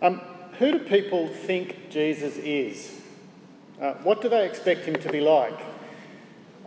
Um, 0.00 0.20
who 0.58 0.72
do 0.72 0.78
people 0.78 1.26
think 1.26 1.90
Jesus 1.90 2.36
is? 2.36 3.00
Uh, 3.80 3.94
what 4.04 4.22
do 4.22 4.28
they 4.28 4.46
expect 4.46 4.84
him 4.84 4.94
to 4.96 5.10
be 5.10 5.20
like? 5.20 5.58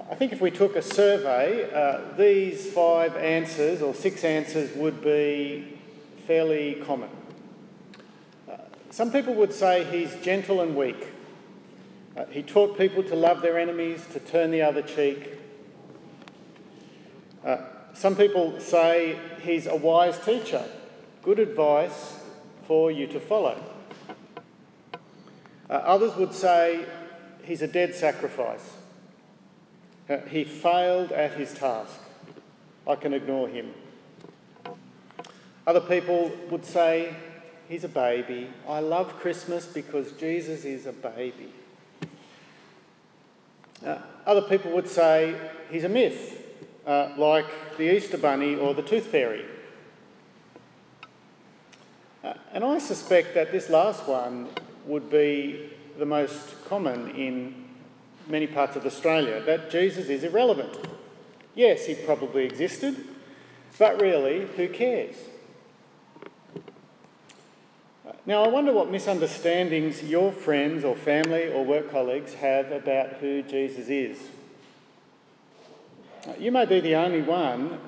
I 0.10 0.16
think 0.16 0.34
if 0.34 0.42
we 0.42 0.52
took 0.52 0.76
a 0.76 0.82
survey, 0.82 1.72
uh, 1.74 2.02
these 2.18 2.72
five 2.74 3.16
answers 3.16 3.82
or 3.82 3.94
six 3.94 4.26
answers 4.26 4.76
would 4.76 5.02
be 5.02 5.78
fairly 6.28 6.76
common. 6.86 7.10
Uh, 8.50 8.58
some 8.90 9.14
people 9.14 9.34
would 9.36 9.54
say 9.54 9.86
he's 9.86 10.14
gentle 10.22 10.60
and 10.60 10.76
weak. 10.76 11.08
Uh, 12.18 12.26
he 12.26 12.44
taught 12.44 12.78
people 12.78 13.02
to 13.04 13.16
love 13.16 13.42
their 13.42 13.58
enemies, 13.58 14.06
to 14.12 14.20
turn 14.20 14.52
the 14.52 14.62
other 14.62 14.82
cheek. 14.82 15.38
Uh, 17.46 17.58
some 17.94 18.18
people 18.18 18.60
say 18.60 19.18
he's 19.42 19.68
a 19.68 19.76
wise 19.76 20.20
teacher, 20.20 20.66
good 21.24 21.40
advice 21.40 22.21
for 22.72 22.90
you 22.90 23.06
to 23.06 23.20
follow. 23.20 23.62
Uh, 25.70 25.74
others 25.74 26.16
would 26.16 26.34
say 26.34 26.86
he's 27.44 27.62
a 27.62 27.68
dead 27.68 27.94
sacrifice. 27.94 28.78
Uh, 30.10 30.20
he 30.20 30.46
failed 30.46 31.12
at 31.12 31.34
his 31.34 31.54
task. 31.54 32.00
I 32.88 32.96
can 32.96 33.14
ignore 33.14 33.50
him. 33.50 33.74
Other 35.68 35.82
people 35.82 36.32
would 36.50 36.64
say 36.64 37.14
he's 37.68 37.84
a 37.84 37.90
baby. 37.90 38.48
I 38.66 38.80
love 38.80 39.20
Christmas 39.20 39.66
because 39.66 40.14
Jesus 40.14 40.64
is 40.64 40.86
a 40.86 40.94
baby. 40.94 41.52
Uh, 43.86 43.98
other 44.26 44.44
people 44.44 44.72
would 44.72 44.88
say 44.88 45.36
he's 45.70 45.84
a 45.84 45.90
myth, 45.90 46.42
uh, 46.88 47.10
like 47.18 47.48
the 47.76 47.94
Easter 47.94 48.18
Bunny 48.18 48.56
or 48.56 48.74
the 48.74 48.82
Tooth 48.82 49.08
Fairy. 49.08 49.44
Uh, 52.24 52.34
and 52.54 52.64
I 52.64 52.78
suspect 52.78 53.34
that 53.34 53.52
this 53.52 53.70
last 53.70 54.08
one 54.08 54.50
would 54.86 55.10
be 55.10 55.72
the 55.98 56.06
most 56.06 56.64
common 56.66 57.10
in 57.16 57.68
many 58.28 58.48
parts 58.48 58.76
of 58.76 58.86
Australia 58.86 59.42
that 59.42 59.72
Jesus 59.72 60.08
is 60.08 60.24
irrelevant. 60.24 60.78
Yes, 61.56 61.86
he 61.86 61.96
probably 61.96 62.46
existed, 62.46 62.96
but 63.78 64.00
really, 64.00 64.48
who 64.56 64.70
cares? 64.70 65.16
Now, 68.26 68.44
I 68.44 68.50
wonder 68.50 68.72
what 68.72 68.92
misunderstandings 68.92 70.04
your 70.04 70.32
friends 70.32 70.86
or 70.86 70.96
family 70.96 71.52
or 71.52 71.66
work 71.66 71.90
colleagues 71.90 72.36
have 72.36 72.72
about 72.72 73.14
who 73.14 73.42
Jesus 73.42 73.90
is. 73.90 74.20
You 76.40 76.52
may 76.52 76.66
be 76.66 76.80
the 76.80 76.96
only 76.96 77.24
one, 77.24 77.80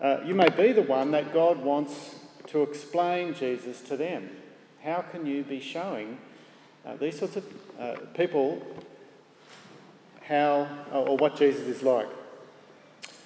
uh, 0.00 0.18
you 0.26 0.34
may 0.34 0.48
be 0.48 0.72
the 0.72 0.82
one 0.82 1.12
that 1.12 1.32
God 1.32 1.58
wants 1.58 2.17
to 2.48 2.62
explain 2.62 3.34
Jesus 3.34 3.80
to 3.82 3.96
them. 3.96 4.30
How 4.82 5.02
can 5.02 5.26
you 5.26 5.42
be 5.42 5.60
showing 5.60 6.18
uh, 6.86 6.96
these 6.96 7.18
sorts 7.18 7.36
of 7.36 7.44
uh, 7.78 7.96
people 8.14 8.62
how 10.22 10.68
or 10.92 11.16
what 11.16 11.36
Jesus 11.36 11.66
is 11.66 11.82
like? 11.82 12.08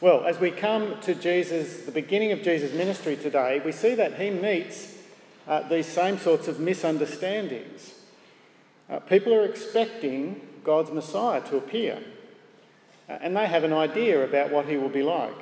Well, 0.00 0.24
as 0.24 0.40
we 0.40 0.50
come 0.50 1.00
to 1.02 1.14
Jesus, 1.14 1.84
the 1.84 1.92
beginning 1.92 2.32
of 2.32 2.42
Jesus' 2.42 2.72
ministry 2.72 3.16
today, 3.16 3.62
we 3.64 3.70
see 3.70 3.94
that 3.94 4.20
he 4.20 4.30
meets 4.30 4.96
uh, 5.46 5.68
these 5.68 5.86
same 5.86 6.18
sorts 6.18 6.48
of 6.48 6.58
misunderstandings. 6.58 7.94
Uh, 8.90 8.98
people 8.98 9.32
are 9.32 9.44
expecting 9.44 10.40
God's 10.64 10.90
Messiah 10.90 11.40
to 11.42 11.56
appear, 11.56 12.02
uh, 13.08 13.18
and 13.20 13.36
they 13.36 13.46
have 13.46 13.62
an 13.62 13.72
idea 13.72 14.24
about 14.24 14.50
what 14.50 14.66
he 14.66 14.76
will 14.76 14.88
be 14.88 15.04
like. 15.04 15.34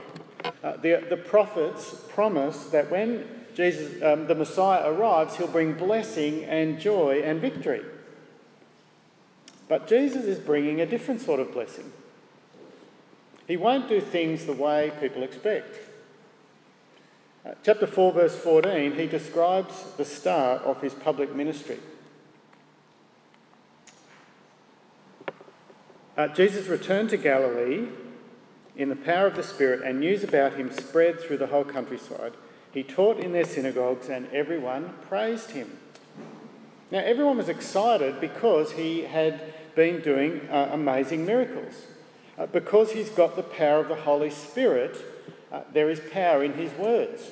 Uh, 0.63 0.77
the, 0.77 1.07
the 1.09 1.17
prophets 1.17 1.95
promise 2.11 2.65
that 2.65 2.91
when 2.91 3.40
Jesus, 3.55 4.03
um, 4.03 4.27
the 4.27 4.35
Messiah 4.35 4.91
arrives, 4.91 5.37
he'll 5.37 5.47
bring 5.47 5.75
blessing 5.75 6.45
and 6.45 6.81
joy 6.81 7.23
and 7.25 7.41
victory. 7.41 7.83
But 9.69 9.87
Jesus 9.87 10.25
is 10.25 10.39
bringing 10.39 10.81
a 10.81 10.87
different 10.87 11.21
sort 11.21 11.41
of 11.41 11.53
blessing. 11.53 11.93
He 13.47 13.57
won't 13.57 13.89
do 13.89 14.01
things 14.01 14.47
the 14.47 14.53
way 14.53 14.93
people 15.01 15.23
expect. 15.23 15.77
Uh, 17.45 17.55
chapter 17.63 17.87
4, 17.87 18.13
verse 18.13 18.37
14, 18.37 18.97
he 18.97 19.07
describes 19.07 19.85
the 19.97 20.05
start 20.05 20.63
of 20.63 20.81
his 20.83 20.93
public 20.93 21.35
ministry. 21.35 21.79
Uh, 26.17 26.29
Jesus 26.29 26.67
returned 26.67 27.11
to 27.11 27.17
Galilee 27.17 27.89
in 28.77 28.89
the 28.89 28.97
power 28.97 29.27
of 29.27 29.37
the 29.37 29.43
Spirit, 29.43 29.83
and 29.83 30.01
news 30.01 30.23
about 30.25 30.55
him 30.55 30.71
spread 30.71 31.21
through 31.21 31.39
the 31.39 31.49
whole 31.49 31.65
countryside. 31.65 32.33
He 32.73 32.83
taught 32.83 33.19
in 33.19 33.33
their 33.33 33.45
synagogues, 33.45 34.09
and 34.09 34.29
everyone 34.33 34.95
praised 35.09 35.51
him. 35.51 35.79
Now, 36.91 37.01
everyone 37.01 37.37
was 37.37 37.49
excited 37.49 38.21
because 38.21 38.73
he 38.73 39.03
had 39.03 39.41
been 39.75 40.01
doing 40.01 40.49
uh, 40.51 40.71
amazing 40.73 41.25
miracles. 41.25 41.75
Uh, 42.39 42.47
because 42.47 42.93
he's 42.93 43.11
got 43.11 43.37
the 43.37 43.43
power 43.43 43.81
of 43.81 43.89
the 43.89 43.95
Holy 43.95 44.31
Spirit, 44.31 44.97
uh, 45.53 45.63
there 45.73 45.91
is 45.91 46.01
power 46.13 46.43
in 46.43 46.55
his 46.55 46.73
words. 46.73 47.31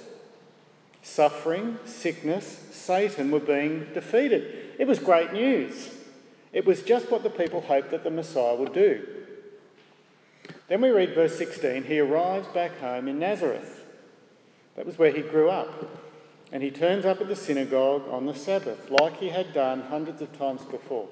Suffering, 1.02 1.78
sickness, 1.84 2.66
Satan 2.72 3.30
were 3.30 3.40
being 3.40 3.86
defeated. 3.94 4.74
It 4.78 4.86
was 4.86 4.98
great 4.98 5.32
news. 5.32 5.94
It 6.52 6.64
was 6.64 6.82
just 6.82 7.10
what 7.10 7.22
the 7.22 7.30
people 7.30 7.62
hoped 7.62 7.90
that 7.90 8.04
the 8.04 8.10
Messiah 8.10 8.54
would 8.54 8.72
do. 8.72 9.06
Then 10.68 10.80
we 10.80 10.90
read 10.90 11.14
verse 11.14 11.36
16 11.36 11.84
he 11.84 11.98
arrives 11.98 12.48
back 12.48 12.78
home 12.80 13.08
in 13.08 13.18
Nazareth. 13.18 13.77
That 14.78 14.86
was 14.86 14.96
where 14.96 15.10
he 15.10 15.22
grew 15.22 15.50
up. 15.50 15.90
And 16.52 16.62
he 16.62 16.70
turns 16.70 17.04
up 17.04 17.20
at 17.20 17.26
the 17.26 17.34
synagogue 17.34 18.04
on 18.12 18.26
the 18.26 18.34
Sabbath, 18.34 18.88
like 18.90 19.18
he 19.18 19.28
had 19.28 19.52
done 19.52 19.82
hundreds 19.82 20.22
of 20.22 20.38
times 20.38 20.62
before. 20.62 21.08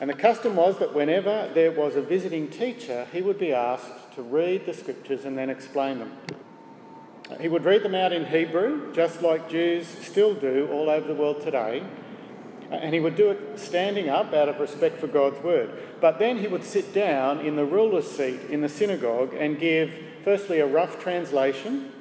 And 0.00 0.08
the 0.08 0.14
custom 0.14 0.56
was 0.56 0.78
that 0.78 0.94
whenever 0.94 1.50
there 1.52 1.70
was 1.70 1.94
a 1.94 2.00
visiting 2.00 2.48
teacher, 2.48 3.06
he 3.12 3.20
would 3.20 3.38
be 3.38 3.52
asked 3.52 4.14
to 4.14 4.22
read 4.22 4.64
the 4.64 4.72
scriptures 4.72 5.26
and 5.26 5.36
then 5.36 5.50
explain 5.50 5.98
them. 5.98 6.16
He 7.38 7.48
would 7.48 7.66
read 7.66 7.82
them 7.82 7.94
out 7.94 8.14
in 8.14 8.24
Hebrew, 8.24 8.94
just 8.94 9.20
like 9.20 9.50
Jews 9.50 9.86
still 9.86 10.32
do 10.32 10.70
all 10.72 10.88
over 10.88 11.06
the 11.06 11.14
world 11.14 11.42
today. 11.42 11.82
And 12.70 12.94
he 12.94 13.00
would 13.00 13.14
do 13.14 13.30
it 13.30 13.58
standing 13.58 14.08
up 14.08 14.32
out 14.32 14.48
of 14.48 14.58
respect 14.58 15.00
for 15.00 15.06
God's 15.06 15.42
word. 15.44 15.70
But 16.00 16.18
then 16.18 16.38
he 16.38 16.46
would 16.46 16.64
sit 16.64 16.94
down 16.94 17.40
in 17.40 17.56
the 17.56 17.66
ruler's 17.66 18.10
seat 18.10 18.40
in 18.48 18.62
the 18.62 18.70
synagogue 18.70 19.34
and 19.34 19.60
give, 19.60 19.92
firstly, 20.24 20.60
a 20.60 20.66
rough 20.66 20.98
translation 20.98 21.92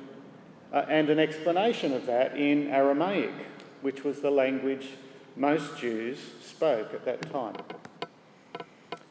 uh, 0.74 0.86
and 0.90 1.10
an 1.10 1.20
explanation 1.20 1.94
of 1.94 2.06
that 2.06 2.38
in 2.38 2.68
Aramaic, 2.68 3.34
which 3.82 4.04
was 4.04 4.22
the 4.22 4.32
language 4.32 4.90
most 5.36 5.78
Jews 5.78 6.20
spoke 6.42 6.94
at 6.94 7.06
that 7.06 7.22
time. 7.32 7.56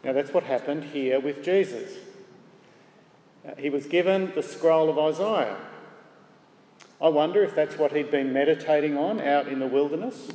Now, 0.04 0.12
that's 0.12 0.32
what 0.32 0.44
happened 0.44 0.84
here 0.84 1.18
with 1.18 1.42
Jesus. 1.42 1.94
Uh, 3.46 3.54
he 3.56 3.70
was 3.70 3.86
given 3.86 4.32
the 4.34 4.42
scroll 4.42 4.88
of 4.88 4.98
Isaiah. 4.98 5.56
I 7.00 7.08
wonder 7.08 7.42
if 7.42 7.54
that's 7.54 7.76
what 7.76 7.92
he'd 7.92 8.10
been 8.10 8.32
meditating 8.32 8.96
on 8.96 9.20
out 9.20 9.48
in 9.48 9.58
the 9.58 9.66
wilderness, 9.66 10.32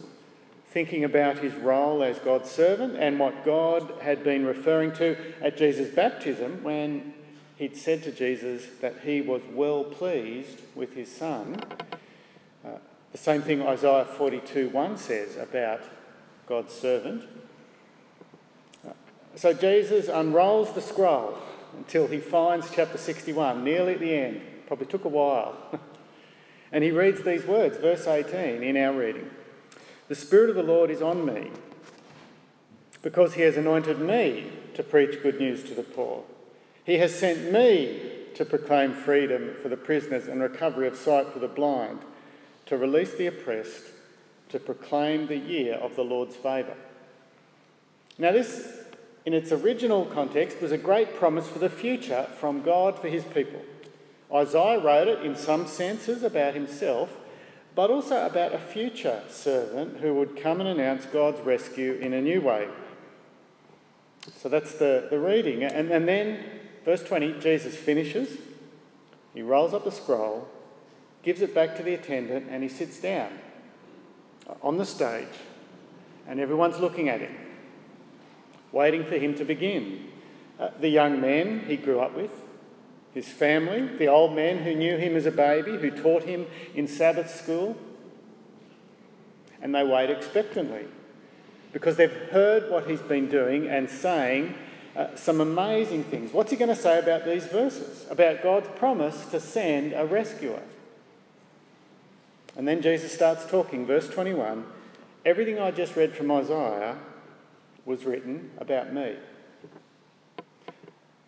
thinking 0.68 1.04
about 1.04 1.40
his 1.40 1.54
role 1.56 2.04
as 2.04 2.20
God's 2.20 2.50
servant 2.52 2.96
and 2.98 3.20
what 3.20 3.44
God 3.44 3.94
had 4.02 4.24
been 4.24 4.46
referring 4.46 4.94
to 4.94 5.18
at 5.42 5.58
Jesus' 5.58 5.94
baptism 5.94 6.64
when 6.64 7.14
he'd 7.62 7.78
said 7.78 8.02
to 8.02 8.12
Jesus 8.12 8.66
that 8.82 9.02
he 9.04 9.22
was 9.22 9.44
well 9.54 9.84
pleased 9.84 10.62
with 10.74 10.96
his 10.96 11.16
son. 11.16 11.62
Uh, 12.66 12.70
the 13.12 13.20
same 13.20 13.44
thing 13.44 13.62
Isaiah 13.62 14.04
42 14.04 14.70
1 14.70 14.98
says 14.98 15.38
about 15.38 15.82
God's 16.48 16.74
servant. 16.74 17.24
So 19.36 19.54
Jesus 19.54 20.08
unrolls 20.08 20.74
the 20.74 20.82
scroll 20.82 21.38
until 21.78 22.08
he 22.08 22.18
finds 22.18 22.72
chapter 22.72 22.98
61, 22.98 23.64
nearly 23.64 23.94
at 23.94 24.00
the 24.00 24.16
end. 24.16 24.42
Probably 24.66 24.88
took 24.88 25.06
a 25.06 25.10
while. 25.10 25.56
and 26.72 26.84
he 26.84 26.90
reads 26.90 27.22
these 27.22 27.46
words, 27.46 27.78
verse 27.78 28.08
18 28.08 28.64
in 28.64 28.76
our 28.76 28.92
reading 28.92 29.30
The 30.08 30.16
Spirit 30.16 30.50
of 30.50 30.56
the 30.56 30.64
Lord 30.64 30.90
is 30.90 31.04
on 31.04 31.28
me 31.28 31.52
because 33.04 33.36
he 33.36 33.44
has 33.44 33.56
anointed 33.56 34.00
me 34.00 34.52
to 34.74 34.82
preach 34.82 35.22
good 35.22 35.40
news 35.40 35.64
to 35.66 35.76
the 35.76 35.84
poor. 35.84 36.24
He 36.86 36.98
has 36.98 37.14
sent 37.14 37.52
me 37.52 38.02
to 38.36 38.46
proclaim 38.46 38.94
freedom 38.94 39.56
for 39.62 39.70
the 39.70 39.78
prisoners 39.78 40.28
and 40.28 40.42
recovery 40.42 40.88
of 40.88 40.96
sight 40.96 41.32
for 41.32 41.40
the 41.40 41.48
blind, 41.48 42.00
to 42.66 42.78
release 42.78 43.14
the 43.14 43.28
oppressed, 43.28 43.84
to 44.50 44.60
proclaim 44.60 45.28
the 45.28 45.38
year 45.38 45.76
of 45.76 45.96
the 45.96 46.04
Lord's 46.04 46.36
favour. 46.36 46.76
Now, 48.18 48.32
this 48.32 48.82
in 49.26 49.34
its 49.34 49.52
original 49.52 50.06
context, 50.06 50.62
was 50.62 50.72
a 50.72 50.78
great 50.78 51.16
promise 51.16 51.48
for 51.48 51.60
the 51.60 51.70
future 51.70 52.28
from 52.40 52.62
God 52.62 53.00
for 53.00 53.08
his 53.08 53.24
people. 53.24 53.62
Isaiah 54.34 54.80
wrote 54.80 55.08
it 55.08 55.24
in 55.24 55.36
some 55.36 55.68
senses 55.68 56.24
about 56.24 56.54
himself, 56.54 57.18
but 57.76 57.90
also 57.90 58.26
about 58.26 58.54
a 58.54 58.60
future 58.60 59.22
servant 59.30 60.00
who 60.00 60.14
would 60.16 60.42
come 60.42 60.60
and 60.60 60.70
announce 60.70 61.06
God's 61.06 61.42
rescue 61.42 61.94
in 61.94 62.14
a 62.14 62.22
new 62.22 62.42
way. 62.42 62.68
So 64.38 64.50
that's 64.50 64.76
the, 64.76 65.08
the 65.10 65.20
reading. 65.20 65.64
And, 65.64 65.92
and 65.92 66.08
then, 66.08 66.44
verse 66.86 67.04
20, 67.04 67.40
Jesus 67.40 67.76
finishes, 67.76 68.38
he 69.34 69.42
rolls 69.42 69.74
up 69.74 69.84
the 69.84 69.92
scroll, 69.92 70.48
gives 71.24 71.42
it 71.42 71.54
back 71.54 71.76
to 71.78 71.84
the 71.84 71.94
attendant, 71.94 72.48
and 72.50 72.64
he 72.64 72.70
sits 72.70 73.00
down. 73.00 73.32
on 74.62 74.78
the 74.78 74.86
stage, 74.86 75.28
and 76.28 76.40
everyone's 76.40 76.80
looking 76.80 77.08
at 77.08 77.22
him, 77.22 77.34
waiting 78.72 79.06
for 79.06 79.16
him 79.16 79.34
to 79.36 79.46
begin. 79.46 80.08
Uh, 80.60 80.70
the 80.80 80.90
young 80.90 81.22
men 81.22 81.62
he 81.68 81.78
grew 81.78 82.00
up 82.00 82.16
with, 82.16 82.32
his 83.14 83.28
family, 83.28 83.88
the 83.98 84.08
old 84.08 84.36
men 84.36 84.60
who 84.60 84.76
knew 84.76 84.98
him 84.98 85.16
as 85.16 85.26
a 85.26 85.32
baby, 85.32 85.78
who 85.78 85.92
taught 85.92 86.24
him 86.24 86.48
in 86.76 86.88
Sabbath 86.88 87.30
school, 87.30 87.78
and 89.62 89.74
they 89.76 89.84
wait 89.84 90.10
expectantly 90.10 90.86
because 91.74 91.96
they've 91.96 92.12
heard 92.12 92.70
what 92.70 92.90
he's 92.90 93.02
been 93.02 93.30
doing 93.30 93.68
and 93.68 93.90
saying 93.90 94.56
uh, 94.96 95.16
some 95.16 95.40
amazing 95.40 96.04
things. 96.04 96.34
What's 96.34 96.52
he 96.52 96.58
going 96.58 96.70
to 96.70 96.76
say 96.76 97.00
about 97.00 97.26
these 97.26 97.46
verses? 97.46 98.06
About 98.10 98.44
God's 98.44 98.68
promise 98.78 99.26
to 99.28 99.40
send 99.40 99.94
a 99.94 100.06
rescuer. 100.06 100.62
And 102.58 102.68
then 102.68 102.82
Jesus 102.82 103.14
starts 103.14 103.46
talking, 103.46 103.86
verse 103.86 104.10
21 104.10 104.66
Everything 105.24 105.60
I 105.60 105.72
just 105.72 105.96
read 105.96 106.16
from 106.16 106.32
Isaiah 106.32 106.98
was 107.86 108.06
written 108.06 108.52
about 108.58 108.92
me. 108.92 109.16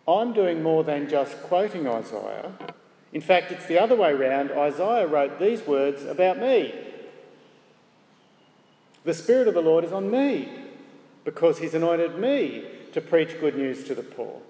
I'm 0.06 0.32
doing 0.32 0.62
more 0.62 0.84
than 0.84 1.08
just 1.08 1.40
quoting 1.42 1.86
Isaiah. 1.86 2.52
In 3.12 3.20
fact, 3.20 3.52
it's 3.52 3.66
the 3.66 3.78
other 3.78 3.94
way 3.94 4.12
round. 4.12 4.50
Isaiah 4.50 5.06
wrote 5.06 5.38
these 5.38 5.66
words 5.66 6.04
about 6.04 6.38
me. 6.38 6.74
The 9.04 9.14
Spirit 9.14 9.48
of 9.48 9.54
the 9.54 9.62
Lord 9.62 9.84
is 9.84 9.92
on 9.92 10.10
me 10.10 10.48
because 11.24 11.58
He's 11.58 11.74
anointed 11.74 12.18
me 12.18 12.64
to 12.94 13.00
preach 13.00 13.38
good 13.38 13.56
news 13.56 13.84
to 13.84 13.94
the 13.94 14.02
poor, 14.02 14.40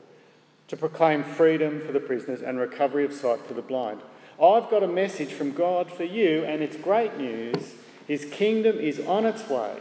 to 0.68 0.76
proclaim 0.76 1.22
freedom 1.22 1.80
for 1.80 1.92
the 1.92 2.00
prisoners 2.00 2.40
and 2.40 2.58
recovery 2.58 3.04
of 3.04 3.12
sight 3.12 3.40
for 3.46 3.54
the 3.54 3.62
blind 3.62 4.00
I've 4.40 4.68
got 4.68 4.82
a 4.82 4.88
message 4.88 5.32
from 5.32 5.52
God 5.52 5.90
for 5.92 6.04
you, 6.04 6.44
and 6.44 6.62
it's 6.62 6.76
great 6.76 7.16
news. 7.16 7.74
His 8.08 8.24
kingdom 8.24 8.78
is 8.78 8.98
on 9.00 9.26
its 9.26 9.48
way. 9.48 9.76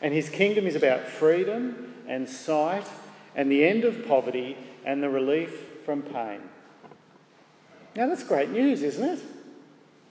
And 0.00 0.14
his 0.14 0.30
kingdom 0.30 0.66
is 0.66 0.74
about 0.74 1.06
freedom 1.06 1.94
and 2.06 2.28
sight 2.28 2.86
and 3.34 3.50
the 3.50 3.66
end 3.66 3.84
of 3.84 4.06
poverty 4.06 4.56
and 4.84 5.02
the 5.02 5.10
relief 5.10 5.82
from 5.84 6.02
pain. 6.02 6.40
Now, 7.94 8.06
that's 8.06 8.24
great 8.24 8.50
news, 8.50 8.82
isn't 8.82 9.18
it? 9.18 9.20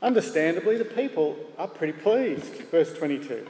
Understandably, 0.01 0.77
the 0.77 0.85
people 0.85 1.37
are 1.57 1.67
pretty 1.67 1.93
pleased. 1.93 2.53
Verse 2.69 2.93
22 2.93 3.47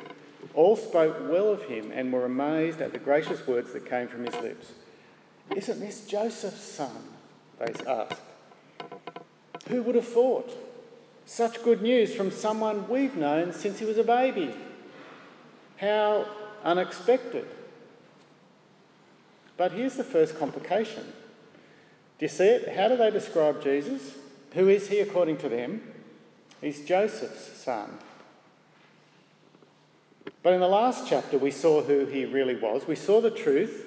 All 0.54 0.76
spoke 0.76 1.30
well 1.30 1.52
of 1.52 1.64
him 1.64 1.92
and 1.94 2.12
were 2.12 2.26
amazed 2.26 2.82
at 2.82 2.92
the 2.92 3.00
gracious 3.00 3.46
words 3.46 3.74
that 3.74 3.90
came 3.90 4.08
from 4.08 4.26
his 4.26 4.36
lips. 4.36 4.72
Isn't 5.56 5.80
this 5.80 6.06
Joseph's 6.06 6.62
son? 6.62 6.96
They 7.60 7.74
asked. 7.86 8.22
Who 9.70 9.84
would 9.84 9.96
have 9.96 10.08
thought? 10.08 10.52
Such 11.26 11.64
good 11.64 11.82
news 11.82 12.14
from 12.14 12.32
someone 12.32 12.88
we've 12.88 13.16
known 13.16 13.54
since 13.54 13.80
he 13.80 13.86
was 13.86 13.98
a 13.98 14.04
baby. 14.04 14.54
How 15.78 16.26
unexpected. 16.64 17.48
But 19.58 19.72
here's 19.74 19.96
the 19.96 20.04
first 20.04 20.38
complication. 20.40 21.04
Do 22.20 22.26
you 22.26 22.30
see 22.30 22.46
it? 22.46 22.76
How 22.76 22.88
do 22.88 22.96
they 22.96 23.12
describe 23.12 23.62
Jesus? 23.62 24.16
Who 24.54 24.70
is 24.70 24.90
he 24.90 25.00
according 25.00 25.38
to 25.38 25.50
them? 25.50 25.82
He's 26.62 26.86
Joseph's 26.86 27.58
son. 27.58 28.00
But 30.44 30.54
in 30.54 30.60
the 30.60 30.68
last 30.68 31.08
chapter, 31.08 31.38
we 31.38 31.52
saw 31.52 31.82
who 31.82 32.06
he 32.06 32.26
really 32.26 32.56
was. 32.56 32.88
We 32.88 32.96
saw 32.96 33.22
the 33.22 33.32
truth 33.32 33.86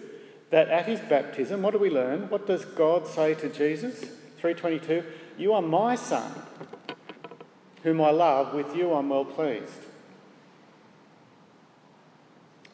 that 0.51 0.69
at 0.69 0.87
his 0.87 1.01
baptism, 1.01 1.63
what 1.63 1.73
do 1.73 1.79
we 1.79 1.91
learn? 1.91 2.29
What 2.29 2.47
does 2.47 2.65
God 2.65 3.07
say 3.07 3.35
to 3.35 3.49
Jesus? 3.49 4.01
322 4.39 5.05
you 5.41 5.55
are 5.55 5.63
my 5.63 5.95
son, 5.95 6.31
whom 7.83 8.03
I 8.03 8.11
love. 8.11 8.53
With 8.53 8.77
you 8.77 8.93
I'm 8.93 9.09
well 9.09 9.25
pleased. 9.25 9.73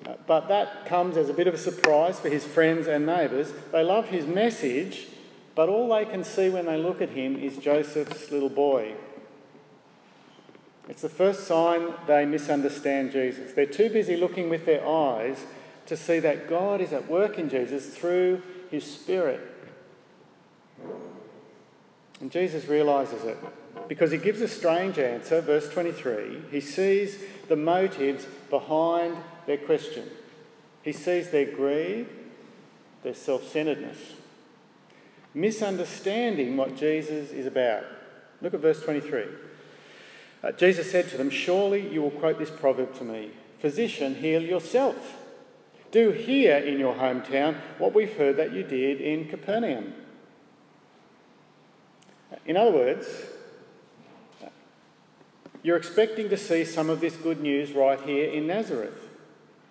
Uh, 0.04 0.14
but 0.26 0.48
that 0.48 0.84
comes 0.84 1.16
as 1.16 1.28
a 1.28 1.32
bit 1.32 1.46
of 1.46 1.54
a 1.54 1.58
surprise 1.58 2.18
for 2.18 2.28
his 2.28 2.44
friends 2.44 2.88
and 2.88 3.06
neighbours. 3.06 3.52
They 3.70 3.84
love 3.84 4.08
his 4.08 4.26
message, 4.26 5.06
but 5.54 5.68
all 5.68 5.88
they 5.88 6.04
can 6.06 6.24
see 6.24 6.48
when 6.48 6.66
they 6.66 6.76
look 6.76 7.00
at 7.00 7.10
him 7.10 7.36
is 7.36 7.56
Joseph's 7.56 8.32
little 8.32 8.48
boy. 8.48 8.94
It's 10.88 11.02
the 11.02 11.08
first 11.08 11.46
sign 11.46 11.94
they 12.06 12.24
misunderstand 12.24 13.12
Jesus. 13.12 13.52
They're 13.52 13.66
too 13.66 13.90
busy 13.90 14.16
looking 14.16 14.48
with 14.48 14.66
their 14.66 14.86
eyes 14.86 15.44
to 15.86 15.96
see 15.96 16.18
that 16.20 16.48
God 16.48 16.80
is 16.80 16.92
at 16.92 17.08
work 17.08 17.38
in 17.38 17.48
Jesus 17.48 17.96
through 17.96 18.42
his 18.70 18.84
Spirit. 18.84 19.40
And 22.20 22.30
Jesus 22.30 22.66
realizes 22.66 23.24
it 23.24 23.36
because 23.88 24.10
he 24.10 24.18
gives 24.18 24.40
a 24.40 24.48
strange 24.48 24.98
answer, 24.98 25.40
verse 25.40 25.68
23. 25.68 26.42
He 26.50 26.60
sees 26.60 27.18
the 27.48 27.56
motives 27.56 28.26
behind 28.48 29.16
their 29.46 29.58
question. 29.58 30.04
He 30.82 30.92
sees 30.92 31.30
their 31.30 31.46
greed, 31.46 32.06
their 33.02 33.14
self 33.14 33.46
centeredness, 33.48 33.98
misunderstanding 35.34 36.56
what 36.56 36.76
Jesus 36.76 37.30
is 37.30 37.46
about. 37.46 37.84
Look 38.40 38.54
at 38.54 38.60
verse 38.60 38.82
23. 38.82 39.24
Uh, 40.46 40.52
Jesus 40.52 40.90
said 40.90 41.08
to 41.08 41.16
them, 41.16 41.28
Surely 41.28 41.88
you 41.88 42.00
will 42.00 42.12
quote 42.12 42.38
this 42.38 42.50
proverb 42.50 42.94
to 42.98 43.04
me 43.04 43.30
Physician, 43.58 44.14
heal 44.16 44.42
yourself. 44.42 45.16
Do 45.90 46.10
here 46.10 46.56
in 46.56 46.78
your 46.78 46.94
hometown 46.94 47.56
what 47.78 47.94
we've 47.94 48.16
heard 48.16 48.36
that 48.36 48.52
you 48.52 48.62
did 48.62 49.00
in 49.00 49.28
Capernaum. 49.28 49.94
In 52.44 52.56
other 52.56 52.70
words, 52.70 53.06
you're 55.62 55.76
expecting 55.76 56.28
to 56.28 56.36
see 56.36 56.64
some 56.64 56.90
of 56.90 57.00
this 57.00 57.16
good 57.16 57.40
news 57.40 57.72
right 57.72 58.00
here 58.00 58.30
in 58.30 58.46
Nazareth, 58.46 59.08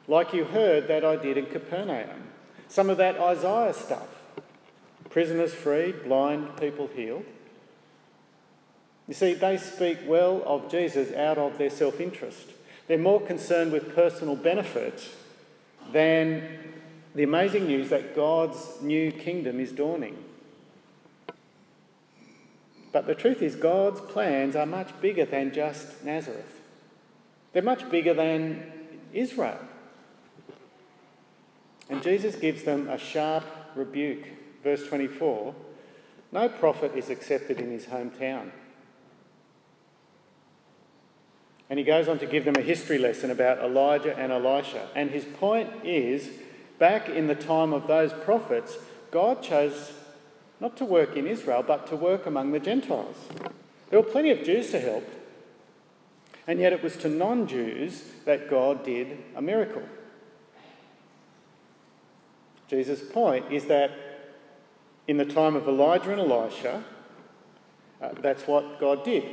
like 0.08 0.34
you 0.34 0.46
heard 0.46 0.88
that 0.88 1.06
I 1.06 1.16
did 1.16 1.38
in 1.38 1.46
Capernaum. 1.46 2.24
Some 2.68 2.90
of 2.90 2.98
that 2.98 3.18
Isaiah 3.18 3.74
stuff 3.74 4.08
prisoners 5.10 5.54
freed, 5.54 6.04
blind 6.04 6.58
people 6.58 6.88
healed. 6.88 7.24
You 9.08 9.14
see, 9.14 9.34
they 9.34 9.58
speak 9.58 10.00
well 10.06 10.42
of 10.46 10.70
Jesus 10.70 11.14
out 11.14 11.38
of 11.38 11.58
their 11.58 11.70
self 11.70 12.00
interest. 12.00 12.50
They're 12.88 12.98
more 12.98 13.22
concerned 13.22 13.72
with 13.72 13.96
personal 13.96 14.36
benefit 14.36 15.10
than 15.92 16.74
the 17.14 17.24
amazing 17.24 17.68
news 17.68 17.90
that 17.90 18.16
God's 18.16 18.82
new 18.82 19.12
kingdom 19.12 19.60
is 19.60 19.72
dawning. 19.72 20.18
But 22.92 23.08
the 23.08 23.16
truth 23.16 23.42
is, 23.42 23.56
God's 23.56 24.02
plans 24.02 24.56
are 24.56 24.66
much 24.66 24.90
bigger 25.02 25.26
than 25.26 25.54
just 25.54 26.04
Nazareth, 26.04 26.62
they're 27.54 27.62
much 27.62 27.90
bigger 27.90 28.14
than 28.14 28.72
Israel. 29.14 29.60
And 31.90 32.02
Jesus 32.02 32.36
gives 32.36 32.64
them 32.64 32.90
a 32.90 32.98
sharp 32.98 33.44
rebuke. 33.76 34.26
Verse 34.64 34.88
24 34.88 35.54
No 36.32 36.50
prophet 36.50 36.94
is 36.96 37.10
accepted 37.10 37.60
in 37.60 37.70
his 37.70 37.86
hometown. 37.86 38.52
And 41.70 41.80
he 41.80 41.86
goes 41.86 42.08
on 42.08 42.20
to 42.20 42.26
give 42.26 42.46
them 42.46 42.56
a 42.56 42.62
history 42.62 42.98
lesson 42.98 43.32
about 43.32 43.60
Elijah 43.60 44.16
and 44.18 44.32
Elisha. 44.32 44.88
And 44.96 45.10
his 45.10 45.26
point 45.26 45.70
is 45.84 46.30
back 46.78 47.10
in 47.10 47.28
the 47.28 47.36
time 47.36 47.74
of 47.74 47.88
those 47.88 48.14
prophets, 48.14 48.78
God 49.12 49.42
chose 49.42 49.94
not 50.60 50.78
to 50.78 50.86
work 50.86 51.16
in 51.16 51.28
Israel, 51.28 51.64
but 51.66 51.88
to 51.88 51.96
work 51.96 52.26
among 52.26 52.52
the 52.52 52.60
Gentiles. 52.60 53.16
There 53.90 54.00
were 54.00 54.08
plenty 54.10 54.32
of 54.32 54.44
Jews 54.44 54.72
to 54.72 54.80
help, 54.80 55.08
and 56.48 56.60
yet 56.60 56.74
it 56.74 56.84
was 56.84 56.96
to 56.98 57.10
non 57.10 57.48
Jews 57.48 58.04
that 58.26 58.50
God 58.50 58.84
did 58.84 59.18
a 59.36 59.42
miracle. 59.42 59.84
Jesus' 62.68 63.02
point 63.02 63.52
is 63.52 63.66
that 63.66 63.92
in 65.08 65.18
the 65.18 65.26
time 65.26 65.56
of 65.56 65.68
Elijah 65.68 66.12
and 66.12 66.20
Elisha, 66.20 66.84
uh, 68.02 68.10
that's 68.22 68.48
what 68.48 68.80
God 68.80 69.04
did. 69.04 69.24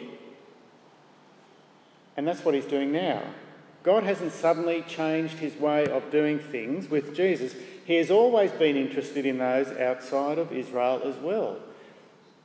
And 2.16 2.26
that's 2.26 2.44
what 2.44 2.54
he's 2.54 2.66
doing 2.66 2.92
now. 2.92 3.22
God 3.82 4.04
hasn't 4.04 4.32
suddenly 4.32 4.82
changed 4.82 5.38
his 5.38 5.56
way 5.56 5.86
of 5.86 6.10
doing 6.10 6.38
things 6.38 6.88
with 6.88 7.16
Jesus. 7.16 7.54
He 7.84 7.96
has 7.96 8.10
always 8.10 8.52
been 8.52 8.76
interested 8.76 9.26
in 9.26 9.38
those 9.38 9.68
outside 9.72 10.38
of 10.38 10.52
Israel 10.52 11.02
as 11.04 11.16
well. 11.16 11.58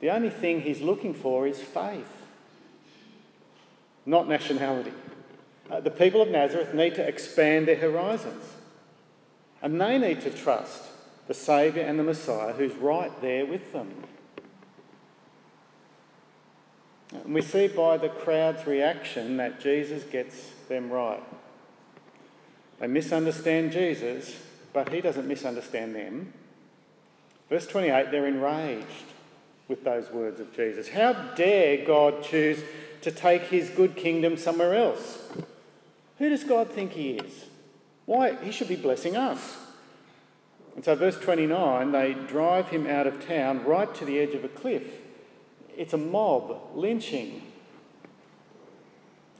The 0.00 0.10
only 0.10 0.30
thing 0.30 0.62
he's 0.62 0.80
looking 0.80 1.14
for 1.14 1.46
is 1.46 1.60
faith, 1.60 2.22
not 4.04 4.28
nationality. 4.28 4.92
Uh, 5.70 5.80
the 5.80 5.90
people 5.90 6.22
of 6.22 6.28
Nazareth 6.28 6.74
need 6.74 6.94
to 6.94 7.06
expand 7.06 7.68
their 7.68 7.76
horizons, 7.76 8.54
and 9.60 9.80
they 9.80 9.98
need 9.98 10.20
to 10.22 10.30
trust 10.30 10.84
the 11.26 11.34
Saviour 11.34 11.84
and 11.84 11.98
the 11.98 12.04
Messiah 12.04 12.52
who's 12.52 12.74
right 12.74 13.12
there 13.20 13.44
with 13.44 13.72
them. 13.72 13.92
And 17.12 17.34
we 17.34 17.42
see 17.42 17.68
by 17.68 17.96
the 17.96 18.08
crowd's 18.08 18.66
reaction 18.66 19.38
that 19.38 19.60
Jesus 19.60 20.04
gets 20.04 20.50
them 20.68 20.90
right. 20.90 21.22
They 22.80 22.86
misunderstand 22.86 23.72
Jesus, 23.72 24.36
but 24.72 24.92
he 24.92 25.00
doesn't 25.00 25.26
misunderstand 25.26 25.94
them. 25.94 26.32
Verse 27.48 27.66
28 27.66 28.10
they're 28.10 28.26
enraged 28.26 28.86
with 29.68 29.84
those 29.84 30.10
words 30.10 30.40
of 30.40 30.54
Jesus. 30.54 30.88
How 30.88 31.12
dare 31.12 31.84
God 31.84 32.22
choose 32.22 32.62
to 33.02 33.10
take 33.10 33.42
his 33.42 33.70
good 33.70 33.96
kingdom 33.96 34.36
somewhere 34.36 34.74
else? 34.74 35.30
Who 36.18 36.28
does 36.28 36.44
God 36.44 36.70
think 36.70 36.92
he 36.92 37.12
is? 37.12 37.46
Why? 38.06 38.34
He 38.42 38.50
should 38.50 38.68
be 38.68 38.76
blessing 38.76 39.16
us. 39.16 39.56
And 40.74 40.84
so, 40.84 40.94
verse 40.94 41.18
29, 41.18 41.92
they 41.92 42.14
drive 42.14 42.68
him 42.68 42.86
out 42.86 43.06
of 43.06 43.26
town 43.26 43.64
right 43.64 43.92
to 43.96 44.04
the 44.04 44.18
edge 44.18 44.34
of 44.34 44.44
a 44.44 44.48
cliff. 44.48 44.84
It's 45.78 45.92
a 45.92 45.96
mob 45.96 46.60
lynching. 46.74 47.40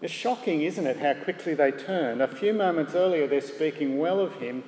It's 0.00 0.12
shocking, 0.12 0.62
isn't 0.62 0.86
it, 0.86 0.98
how 0.98 1.14
quickly 1.14 1.54
they 1.54 1.72
turn. 1.72 2.20
A 2.20 2.28
few 2.28 2.52
moments 2.52 2.94
earlier, 2.94 3.26
they're 3.26 3.40
speaking 3.40 3.98
well 3.98 4.20
of 4.20 4.36
him, 4.36 4.62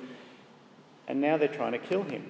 and 1.07 1.21
now 1.21 1.37
they're 1.37 1.47
trying 1.47 1.71
to 1.71 1.79
kill 1.79 2.03
him. 2.03 2.29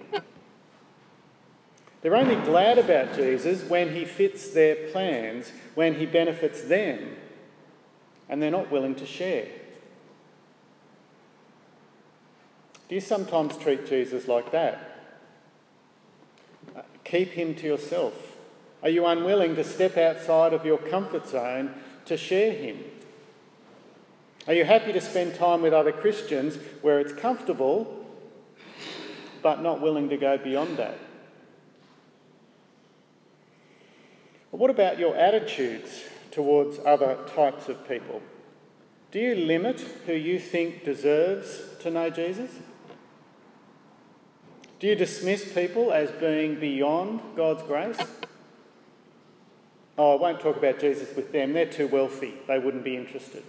They're 2.01 2.15
only 2.15 2.35
glad 2.35 2.77
about 2.77 3.15
Jesus 3.15 3.67
when 3.67 3.95
he 3.95 4.05
fits 4.05 4.51
their 4.51 4.75
plans, 4.91 5.51
when 5.73 5.95
he 5.95 6.05
benefits 6.05 6.61
them, 6.61 7.15
and 8.29 8.41
they're 8.41 8.51
not 8.51 8.71
willing 8.71 8.93
to 8.95 9.07
share. 9.07 9.47
Do 12.89 12.95
you 12.95 13.01
sometimes 13.01 13.57
treat 13.57 13.87
Jesus 13.87 14.27
like 14.27 14.51
that? 14.51 14.99
Keep 17.03 17.29
him 17.29 17.55
to 17.55 17.65
yourself. 17.65 18.30
Are 18.83 18.89
you 18.89 19.05
unwilling 19.05 19.55
to 19.55 19.63
step 19.63 19.97
outside 19.97 20.53
of 20.53 20.65
your 20.65 20.77
comfort 20.77 21.27
zone 21.27 21.73
to 22.05 22.17
share 22.17 22.51
him? 22.51 22.79
Are 24.47 24.53
you 24.53 24.65
happy 24.65 24.91
to 24.91 25.01
spend 25.01 25.35
time 25.35 25.61
with 25.61 25.73
other 25.73 25.91
Christians 25.91 26.57
where 26.81 26.99
it's 26.99 27.13
comfortable, 27.13 28.05
but 29.43 29.61
not 29.61 29.81
willing 29.81 30.09
to 30.09 30.17
go 30.17 30.37
beyond 30.37 30.77
that? 30.77 30.97
what 34.51 34.69
about 34.69 34.99
your 34.99 35.15
attitudes 35.15 36.03
towards 36.29 36.77
other 36.85 37.17
types 37.33 37.67
of 37.67 37.87
people? 37.87 38.21
Do 39.09 39.19
you 39.19 39.33
limit 39.33 39.79
who 40.05 40.13
you 40.13 40.39
think 40.39 40.83
deserves 40.85 41.61
to 41.79 41.89
know 41.89 42.11
Jesus? 42.11 42.51
Do 44.79 44.87
you 44.87 44.95
dismiss 44.95 45.51
people 45.53 45.91
as 45.91 46.11
being 46.11 46.59
beyond 46.59 47.21
God's 47.35 47.63
grace? 47.63 47.97
Oh, 50.03 50.17
I 50.17 50.19
won't 50.19 50.39
talk 50.39 50.57
about 50.57 50.79
Jesus 50.79 51.15
with 51.15 51.31
them. 51.31 51.53
They're 51.53 51.67
too 51.67 51.85
wealthy. 51.85 52.33
They 52.47 52.57
wouldn't 52.57 52.83
be 52.83 52.97
interested. 52.97 53.43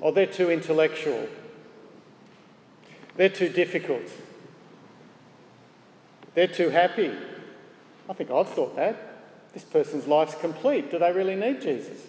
Or 0.00 0.10
they're 0.10 0.26
too 0.26 0.50
intellectual. 0.50 1.28
They're 3.14 3.28
too 3.28 3.48
difficult. 3.48 4.10
They're 6.34 6.48
too 6.48 6.70
happy. 6.70 7.12
I 8.10 8.12
think 8.12 8.32
I've 8.32 8.48
thought 8.48 8.74
that. 8.74 8.96
This 9.54 9.62
person's 9.62 10.08
life's 10.08 10.34
complete. 10.34 10.90
Do 10.90 10.98
they 10.98 11.12
really 11.12 11.36
need 11.36 11.60
Jesus? 11.60 12.08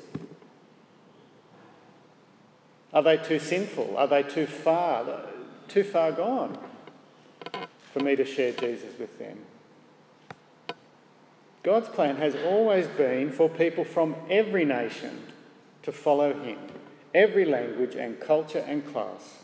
Are 2.91 3.03
they 3.03 3.17
too 3.17 3.37
sinful? 3.37 3.97
Are 3.97 4.07
they 4.07 4.23
too 4.23 4.47
far, 4.47 5.05
too 5.67 5.83
far 5.83 6.11
gone 6.11 6.57
for 7.93 7.99
me 7.99 8.15
to 8.15 8.25
share 8.25 8.53
Jesus 8.53 8.97
with 8.97 9.19
them? 9.19 9.37
God's 11.67 11.89
plan 11.89 12.15
has 12.15 12.33
always 12.33 12.87
been 12.87 13.29
for 13.29 13.49
people 13.49 13.83
from 13.83 14.15
every 14.29 14.63
nation 14.63 15.21
to 15.83 15.91
follow 15.91 16.33
him, 16.33 16.57
every 17.13 17.43
language 17.43 17.93
and 17.93 18.17
culture 18.21 18.63
and 18.65 18.89
class. 18.89 19.39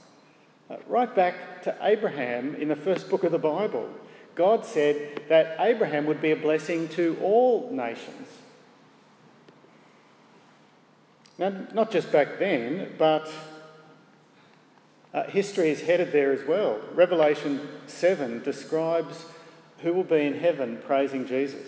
Uh, 0.69 0.77
right 0.87 1.13
back 1.13 1.63
to 1.63 1.75
Abraham 1.81 2.55
in 2.55 2.69
the 2.69 2.77
first 2.77 3.09
book 3.09 3.25
of 3.25 3.33
the 3.33 3.39
Bible. 3.39 3.89
God 4.35 4.65
said 4.65 5.23
that 5.27 5.57
Abraham 5.59 6.05
would 6.05 6.21
be 6.21 6.31
a 6.31 6.37
blessing 6.37 6.87
to 6.95 7.17
all 7.21 7.69
nations. 7.73 8.29
Now, 11.37 11.51
not 11.73 11.91
just 11.91 12.09
back 12.09 12.39
then, 12.39 12.93
but 12.97 13.29
uh, 15.13 15.23
history 15.25 15.71
is 15.71 15.81
headed 15.81 16.13
there 16.13 16.31
as 16.31 16.47
well. 16.47 16.79
Revelation 16.93 17.67
7 17.87 18.43
describes 18.43 19.25
who 19.79 19.91
will 19.91 20.05
be 20.05 20.21
in 20.21 20.35
heaven 20.35 20.81
praising 20.87 21.27
Jesus. 21.27 21.67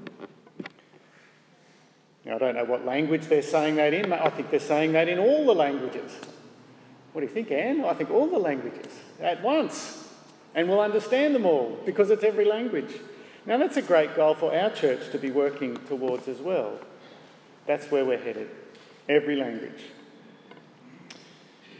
Now, 2.25 2.35
I 2.35 2.37
don't 2.37 2.55
know 2.55 2.65
what 2.65 2.85
language 2.85 3.27
they're 3.27 3.41
saying 3.41 3.75
that 3.75 3.93
in. 3.93 4.13
I 4.13 4.29
think 4.29 4.51
they're 4.51 4.59
saying 4.59 4.91
that 4.93 5.09
in 5.09 5.17
all 5.17 5.45
the 5.45 5.55
languages. 5.55 6.11
What 7.13 7.21
do 7.21 7.27
you 7.27 7.33
think, 7.33 7.51
Anne? 7.51 7.83
I 7.83 7.93
think 7.93 8.11
all 8.11 8.27
the 8.27 8.37
languages 8.37 8.93
at 9.19 9.41
once. 9.41 10.07
And 10.53 10.69
we'll 10.69 10.81
understand 10.81 11.33
them 11.33 11.45
all 11.45 11.79
because 11.85 12.11
it's 12.11 12.23
every 12.23 12.45
language. 12.45 12.93
Now, 13.45 13.57
that's 13.57 13.77
a 13.77 13.81
great 13.81 14.15
goal 14.15 14.35
for 14.35 14.55
our 14.55 14.69
church 14.69 15.11
to 15.11 15.17
be 15.17 15.31
working 15.31 15.77
towards 15.87 16.27
as 16.27 16.39
well. 16.39 16.79
That's 17.65 17.89
where 17.89 18.05
we're 18.05 18.19
headed, 18.19 18.49
every 19.09 19.35
language. 19.35 19.81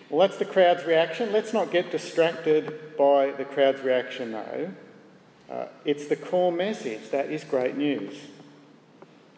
Well, 0.10 0.28
that's 0.28 0.40
the 0.40 0.46
crowd's 0.46 0.86
reaction. 0.86 1.32
Let's 1.32 1.54
not 1.54 1.72
get 1.72 1.92
distracted 1.92 2.98
by 2.98 3.32
the 3.32 3.46
crowd's 3.46 3.82
reaction, 3.82 4.32
though. 4.32 4.72
Uh, 5.50 5.66
it's 5.86 6.08
the 6.08 6.16
core 6.16 6.52
message 6.52 7.12
that 7.12 7.30
is 7.30 7.44
great 7.44 7.78
news. 7.78 8.16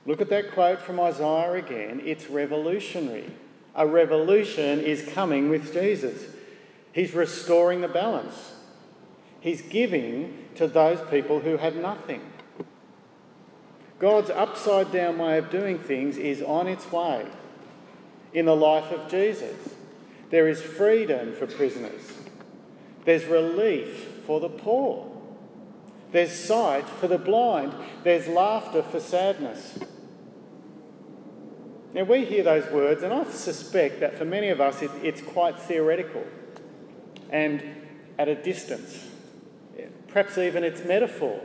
Look 0.06 0.22
at 0.22 0.30
that 0.30 0.52
quote 0.52 0.82
from 0.82 1.00
Isaiah 1.00 1.54
again. 1.54 2.02
It's 2.04 2.30
revolutionary. 2.30 3.32
A 3.76 3.88
revolution 3.88 4.82
is 4.82 5.08
coming 5.14 5.50
with 5.50 5.74
Jesus. 5.74 6.26
He's 6.92 7.14
restoring 7.14 7.82
the 7.82 7.88
balance. 7.88 8.54
He's 9.40 9.62
giving 9.62 10.46
to 10.56 10.68
those 10.68 11.00
people 11.10 11.40
who 11.40 11.58
had 11.58 11.76
nothing. 11.76 12.22
God's 14.00 14.30
upside 14.30 14.92
down 14.92 15.18
way 15.18 15.38
of 15.38 15.50
doing 15.50 15.80
things 15.80 16.18
is 16.18 16.42
on 16.42 16.68
its 16.68 16.92
way 16.92 17.26
in 18.34 18.46
the 18.46 18.56
life 18.56 18.92
of 18.92 19.10
Jesus. 19.10 19.56
There 20.30 20.48
is 20.48 20.62
freedom 20.62 21.34
for 21.34 21.48
prisoners, 21.48 22.02
there's 23.06 23.26
relief 23.26 24.24
for 24.26 24.40
the 24.40 24.50
poor, 24.50 25.10
there's 26.12 26.34
sight 26.34 26.86
for 26.86 27.08
the 27.08 27.18
blind, 27.18 27.74
there's 28.04 28.28
laughter 28.28 28.84
for 28.84 29.00
sadness. 29.00 29.80
Now, 31.94 32.04
we 32.04 32.26
hear 32.26 32.44
those 32.44 32.70
words, 32.72 33.04
and 33.04 33.14
I 33.14 33.24
suspect 33.26 34.00
that 34.00 34.18
for 34.18 34.26
many 34.26 34.50
of 34.50 34.60
us 34.60 34.82
it, 34.82 34.92
it's 35.04 35.22
quite 35.22 35.60
theoretical 35.60 36.24
and 37.30 37.64
at 38.18 38.28
a 38.28 38.36
distance 38.36 39.10
perhaps 40.14 40.38
even 40.38 40.64
its 40.64 40.86
metaphor. 40.86 41.42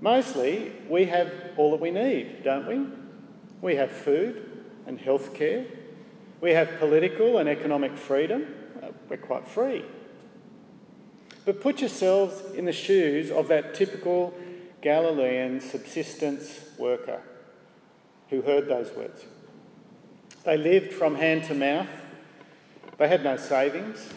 Mostly, 0.00 0.70
we 0.88 1.06
have 1.06 1.32
all 1.56 1.72
that 1.72 1.80
we 1.80 1.90
need, 1.90 2.44
don't 2.44 2.68
we? 2.68 2.86
We 3.60 3.74
have 3.74 3.90
food 3.90 4.64
and 4.86 5.00
health 5.00 5.34
care. 5.34 5.66
We 6.40 6.52
have 6.52 6.78
political 6.78 7.38
and 7.38 7.48
economic 7.48 7.96
freedom. 7.96 8.46
Uh, 8.80 8.90
we're 9.08 9.16
quite 9.16 9.48
free. 9.48 9.84
But 11.44 11.60
put 11.60 11.80
yourselves 11.80 12.54
in 12.54 12.64
the 12.64 12.72
shoes 12.72 13.32
of 13.32 13.48
that 13.48 13.74
typical 13.74 14.34
Galilean 14.80 15.60
subsistence 15.60 16.60
worker 16.78 17.20
who 18.30 18.42
heard 18.42 18.68
those 18.68 18.94
words. 18.94 19.24
They 20.44 20.56
lived 20.56 20.92
from 20.92 21.14
hand 21.16 21.44
to 21.44 21.54
mouth. 21.54 21.88
They 22.98 23.08
had 23.08 23.24
no 23.24 23.36
savings 23.36 24.12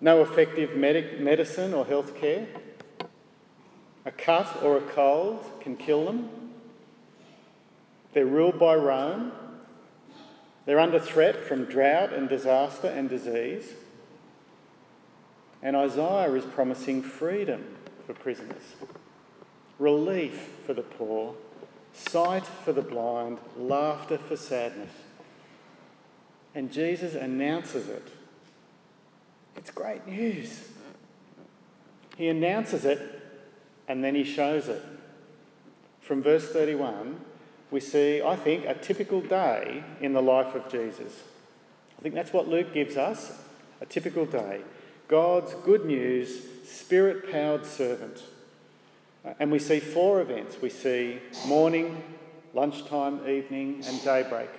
no 0.00 0.22
effective 0.22 0.76
medic- 0.76 1.20
medicine 1.20 1.74
or 1.74 1.84
health 1.84 2.14
care. 2.16 2.46
A 4.04 4.10
cut 4.10 4.62
or 4.62 4.76
a 4.76 4.80
cold 4.80 5.44
can 5.60 5.76
kill 5.76 6.04
them. 6.04 6.30
They're 8.12 8.26
ruled 8.26 8.58
by 8.58 8.74
Rome. 8.76 9.32
They're 10.66 10.78
under 10.78 11.00
threat 11.00 11.44
from 11.44 11.64
drought 11.64 12.12
and 12.12 12.28
disaster 12.28 12.88
and 12.88 13.08
disease. 13.08 13.72
And 15.62 15.74
Isaiah 15.74 16.32
is 16.34 16.44
promising 16.44 17.02
freedom 17.02 17.76
for 18.06 18.14
prisoners, 18.14 18.76
relief 19.78 20.50
for 20.64 20.72
the 20.72 20.82
poor, 20.82 21.34
sight 21.98 22.46
for 22.46 22.72
the 22.72 22.82
blind, 22.82 23.38
laughter 23.56 24.18
for 24.18 24.36
sadness. 24.36 24.92
And 26.54 26.72
Jesus 26.72 27.14
announces 27.14 27.88
it 27.88 28.12
it's 29.58 29.70
great 29.72 30.06
news. 30.06 30.68
He 32.16 32.28
announces 32.28 32.84
it 32.84 33.20
and 33.88 34.04
then 34.04 34.14
he 34.14 34.22
shows 34.22 34.68
it. 34.68 34.82
From 36.00 36.22
verse 36.22 36.48
31, 36.48 37.20
we 37.70 37.80
see, 37.80 38.22
I 38.22 38.36
think, 38.36 38.64
a 38.64 38.74
typical 38.74 39.20
day 39.20 39.82
in 40.00 40.12
the 40.12 40.22
life 40.22 40.54
of 40.54 40.70
Jesus. 40.70 41.22
I 41.98 42.02
think 42.02 42.14
that's 42.14 42.32
what 42.32 42.48
Luke 42.48 42.72
gives 42.72 42.96
us 42.96 43.32
a 43.80 43.86
typical 43.86 44.24
day. 44.24 44.60
God's 45.08 45.54
good 45.64 45.84
news, 45.84 46.40
spirit 46.64 47.30
powered 47.30 47.66
servant. 47.66 48.22
And 49.38 49.50
we 49.50 49.58
see 49.58 49.80
four 49.80 50.20
events 50.20 50.56
we 50.62 50.70
see 50.70 51.18
morning, 51.46 52.02
lunchtime, 52.54 53.28
evening, 53.28 53.82
and 53.86 54.02
daybreak. 54.04 54.50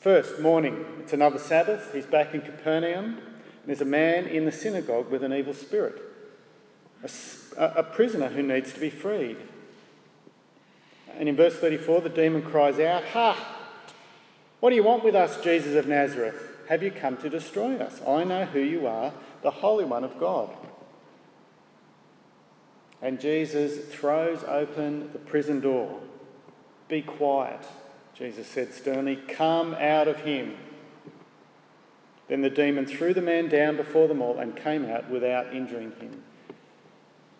First, 0.00 0.40
morning. 0.40 0.84
It's 1.00 1.12
another 1.12 1.38
Sabbath. 1.38 1.92
He's 1.94 2.06
back 2.06 2.34
in 2.34 2.40
Capernaum. 2.40 3.18
And 3.62 3.68
there's 3.68 3.80
a 3.80 3.84
man 3.84 4.26
in 4.26 4.44
the 4.44 4.52
synagogue 4.52 5.10
with 5.10 5.22
an 5.22 5.32
evil 5.32 5.54
spirit, 5.54 6.02
a, 7.04 7.64
a 7.64 7.82
prisoner 7.84 8.28
who 8.28 8.42
needs 8.42 8.72
to 8.72 8.80
be 8.80 8.90
freed. 8.90 9.36
And 11.16 11.28
in 11.28 11.36
verse 11.36 11.54
34, 11.54 12.00
the 12.00 12.08
demon 12.08 12.42
cries 12.42 12.80
out, 12.80 13.04
Ha! 13.04 13.58
What 14.58 14.70
do 14.70 14.76
you 14.76 14.82
want 14.82 15.04
with 15.04 15.14
us, 15.14 15.40
Jesus 15.40 15.76
of 15.76 15.86
Nazareth? 15.86 16.34
Have 16.68 16.82
you 16.82 16.90
come 16.90 17.16
to 17.18 17.28
destroy 17.28 17.76
us? 17.76 18.00
I 18.06 18.24
know 18.24 18.44
who 18.44 18.60
you 18.60 18.86
are, 18.86 19.12
the 19.42 19.50
Holy 19.50 19.84
One 19.84 20.04
of 20.04 20.18
God. 20.18 20.50
And 23.02 23.20
Jesus 23.20 23.92
throws 23.92 24.44
open 24.44 25.10
the 25.12 25.18
prison 25.18 25.60
door. 25.60 26.00
Be 26.88 27.02
quiet, 27.02 27.66
Jesus 28.14 28.46
said 28.46 28.72
sternly. 28.72 29.16
Come 29.16 29.74
out 29.74 30.06
of 30.06 30.20
him. 30.20 30.56
Then 32.28 32.42
the 32.42 32.50
demon 32.50 32.86
threw 32.86 33.12
the 33.12 33.20
man 33.20 33.48
down 33.48 33.76
before 33.76 34.06
them 34.06 34.22
all 34.22 34.38
and 34.38 34.56
came 34.56 34.88
out 34.88 35.10
without 35.10 35.52
injuring 35.52 35.92
him. 36.00 36.22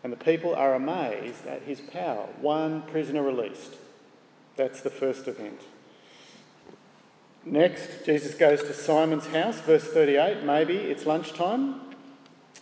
And 0.03 0.13
the 0.13 0.17
people 0.17 0.53
are 0.55 0.75
amazed 0.75 1.47
at 1.47 1.63
his 1.63 1.81
power. 1.81 2.27
One 2.41 2.83
prisoner 2.83 3.23
released. 3.23 3.77
That's 4.57 4.81
the 4.81 4.91
first 4.91 5.29
event. 5.29 5.61
Next, 7.45 8.05
Jesus 8.05 8.35
goes 8.35 8.63
to 8.63 8.75
Simon's 8.75 9.27
house, 9.29 9.61
verse 9.61 9.85
38. 9.85 10.43
Maybe 10.45 10.77
it's 10.77 11.07
lunchtime. 11.07 11.81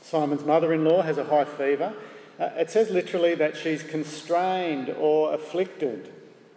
Simon's 0.03 0.45
mother 0.45 0.73
in 0.73 0.85
law 0.85 1.03
has 1.03 1.19
a 1.19 1.25
high 1.25 1.45
fever. 1.45 1.95
Uh, 2.41 2.49
it 2.57 2.71
says 2.71 2.89
literally 2.89 3.35
that 3.35 3.55
she's 3.55 3.83
constrained 3.83 4.89
or 4.89 5.35
afflicted 5.35 6.11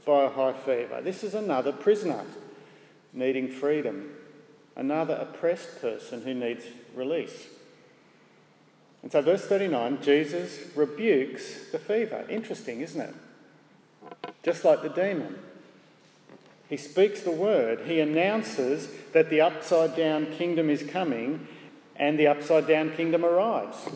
by 0.05 0.23
a 0.23 0.29
high 0.29 0.53
fever. 0.53 1.01
This 1.01 1.25
is 1.25 1.35
another 1.35 1.73
prisoner 1.73 2.23
needing 3.11 3.49
freedom, 3.49 4.09
another 4.77 5.15
oppressed 5.15 5.81
person 5.81 6.21
who 6.21 6.33
needs 6.33 6.63
release. 6.95 7.47
And 9.01 9.11
so, 9.11 9.21
verse 9.21 9.45
39 9.45 10.01
Jesus 10.01 10.73
rebukes 10.73 11.69
the 11.71 11.79
fever. 11.79 12.25
Interesting, 12.29 12.79
isn't 12.79 13.01
it? 13.01 13.13
Just 14.41 14.63
like 14.63 14.83
the 14.83 14.89
demon. 14.89 15.37
He 16.69 16.77
speaks 16.77 17.21
the 17.21 17.31
word, 17.31 17.81
he 17.81 17.99
announces 17.99 18.87
that 19.11 19.29
the 19.29 19.41
upside 19.41 19.97
down 19.97 20.27
kingdom 20.27 20.69
is 20.69 20.81
coming, 20.81 21.45
and 21.97 22.17
the 22.17 22.27
upside 22.27 22.67
down 22.67 22.95
kingdom 22.95 23.25
arrives 23.25 23.89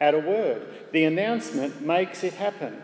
at 0.00 0.14
a 0.14 0.18
word. 0.18 0.66
The 0.92 1.04
announcement 1.04 1.80
makes 1.80 2.22
it 2.24 2.34
happen. 2.34 2.82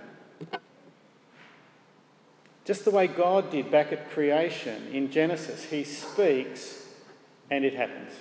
Just 2.64 2.84
the 2.84 2.90
way 2.90 3.08
God 3.08 3.50
did 3.50 3.70
back 3.70 3.92
at 3.92 4.10
creation 4.10 4.88
in 4.92 5.10
Genesis, 5.10 5.64
He 5.64 5.84
speaks 5.84 6.86
and 7.50 7.64
it 7.64 7.74
happens. 7.74 8.12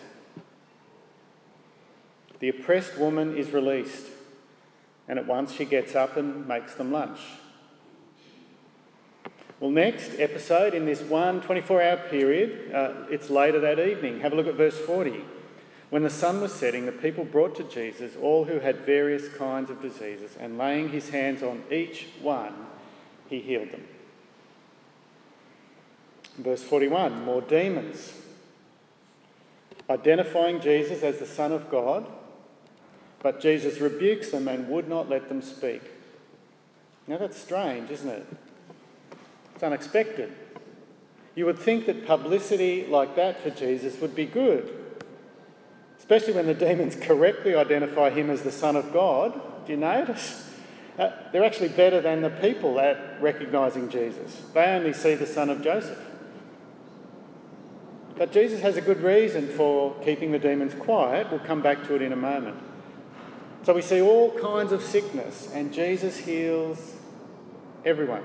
The 2.39 2.49
oppressed 2.49 2.97
woman 2.97 3.37
is 3.37 3.51
released, 3.51 4.07
and 5.07 5.19
at 5.19 5.27
once 5.27 5.53
she 5.53 5.63
gets 5.63 5.95
up 5.95 6.17
and 6.17 6.47
makes 6.47 6.73
them 6.73 6.91
lunch. 6.91 7.19
Well, 9.59 9.69
next 9.69 10.19
episode 10.19 10.73
in 10.73 10.85
this 10.85 11.01
one 11.01 11.41
24 11.41 11.81
hour 11.83 11.97
period, 12.09 12.73
uh, 12.73 12.93
it's 13.11 13.29
later 13.29 13.59
that 13.59 13.79
evening. 13.79 14.21
Have 14.21 14.33
a 14.33 14.35
look 14.35 14.47
at 14.47 14.55
verse 14.55 14.77
40. 14.79 15.23
When 15.91 16.03
the 16.03 16.09
sun 16.09 16.39
was 16.39 16.53
setting, 16.53 16.85
the 16.85 16.93
people 16.93 17.25
brought 17.25 17.53
to 17.57 17.65
Jesus 17.65 18.13
all 18.15 18.45
who 18.45 18.59
had 18.59 18.77
various 18.77 19.27
kinds 19.27 19.69
of 19.69 19.81
diseases, 19.81 20.37
and 20.39 20.57
laying 20.57 20.87
his 20.87 21.09
hands 21.09 21.43
on 21.43 21.63
each 21.69 22.07
one, 22.21 22.53
he 23.29 23.41
healed 23.41 23.71
them. 23.71 23.85
Verse 26.37 26.63
41 26.63 27.25
more 27.25 27.41
demons. 27.41 28.13
Identifying 29.89 30.61
Jesus 30.61 31.03
as 31.03 31.19
the 31.19 31.25
Son 31.25 31.51
of 31.51 31.69
God, 31.69 32.07
but 33.19 33.41
Jesus 33.41 33.81
rebukes 33.81 34.31
them 34.31 34.47
and 34.47 34.69
would 34.69 34.87
not 34.87 35.09
let 35.09 35.27
them 35.27 35.41
speak. 35.41 35.81
Now 37.05 37.17
that's 37.17 37.37
strange, 37.37 37.91
isn't 37.91 38.09
it? 38.09 38.25
It's 39.55 39.63
unexpected. 39.63 40.31
You 41.35 41.45
would 41.47 41.59
think 41.59 41.85
that 41.87 42.07
publicity 42.07 42.85
like 42.87 43.17
that 43.17 43.41
for 43.41 43.49
Jesus 43.49 43.99
would 43.99 44.15
be 44.15 44.25
good, 44.25 44.80
especially 46.11 46.33
when 46.33 46.45
the 46.45 46.53
demons 46.53 46.93
correctly 46.93 47.55
identify 47.55 48.09
him 48.09 48.29
as 48.29 48.41
the 48.41 48.51
Son 48.51 48.75
of 48.75 48.91
God. 48.91 49.33
Do 49.65 49.71
you 49.71 49.77
notice? 49.77 50.45
Uh, 50.99 51.09
they're 51.31 51.45
actually 51.45 51.69
better 51.69 52.01
than 52.01 52.21
the 52.21 52.29
people 52.29 52.81
at 52.81 53.21
recognising 53.21 53.87
Jesus. 53.87 54.41
They 54.53 54.65
only 54.65 54.91
see 54.91 55.15
the 55.15 55.25
son 55.25 55.49
of 55.49 55.63
Joseph. 55.63 55.97
But 58.17 58.33
Jesus 58.33 58.59
has 58.59 58.75
a 58.75 58.81
good 58.81 59.01
reason 59.01 59.47
for 59.47 59.95
keeping 60.03 60.33
the 60.33 60.37
demons 60.37 60.73
quiet. 60.73 61.31
We'll 61.31 61.39
come 61.39 61.61
back 61.61 61.87
to 61.87 61.95
it 61.95 62.01
in 62.01 62.11
a 62.11 62.17
moment. 62.17 62.57
So 63.63 63.73
we 63.73 63.81
see 63.81 64.01
all 64.01 64.37
kinds 64.37 64.73
of 64.73 64.83
sickness, 64.83 65.49
and 65.53 65.73
Jesus 65.73 66.17
heals 66.17 66.97
everyone 67.85 68.23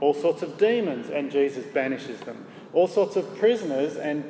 all 0.00 0.14
sorts 0.14 0.42
of 0.42 0.56
demons, 0.56 1.10
and 1.10 1.30
Jesus 1.30 1.66
banishes 1.66 2.20
them, 2.20 2.46
all 2.72 2.86
sorts 2.88 3.16
of 3.16 3.36
prisoners, 3.38 3.96
and 3.96 4.24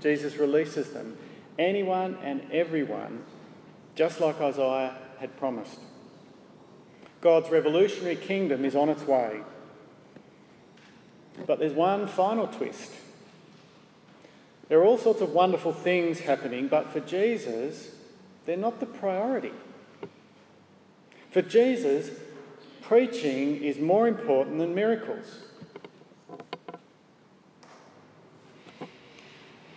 Jesus 0.00 0.36
releases 0.36 0.90
them. 0.90 1.16
Anyone 1.58 2.16
and 2.22 2.50
everyone, 2.50 3.22
just 3.94 4.20
like 4.20 4.40
Isaiah 4.40 4.96
had 5.18 5.36
promised. 5.36 5.78
God's 7.20 7.50
revolutionary 7.50 8.16
kingdom 8.16 8.64
is 8.64 8.74
on 8.74 8.88
its 8.88 9.06
way. 9.06 9.40
But 11.46 11.58
there's 11.58 11.72
one 11.72 12.06
final 12.06 12.46
twist. 12.46 12.92
There 14.68 14.80
are 14.80 14.84
all 14.84 14.98
sorts 14.98 15.20
of 15.20 15.30
wonderful 15.30 15.72
things 15.72 16.20
happening, 16.20 16.68
but 16.68 16.90
for 16.90 17.00
Jesus, 17.00 17.94
they're 18.46 18.56
not 18.56 18.80
the 18.80 18.86
priority. 18.86 19.52
For 21.30 21.42
Jesus, 21.42 22.10
preaching 22.80 23.62
is 23.62 23.78
more 23.78 24.08
important 24.08 24.58
than 24.58 24.74
miracles. 24.74 25.26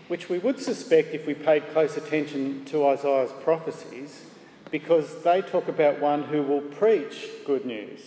Which 0.07 0.29
we 0.29 0.39
would 0.39 0.59
suspect 0.59 1.13
if 1.13 1.25
we 1.25 1.33
paid 1.33 1.69
close 1.71 1.97
attention 1.97 2.65
to 2.65 2.85
Isaiah's 2.87 3.31
prophecies, 3.43 4.23
because 4.71 5.23
they 5.23 5.41
talk 5.41 5.67
about 5.67 5.99
one 5.99 6.23
who 6.23 6.43
will 6.43 6.61
preach 6.61 7.27
good 7.45 7.65
news, 7.65 8.01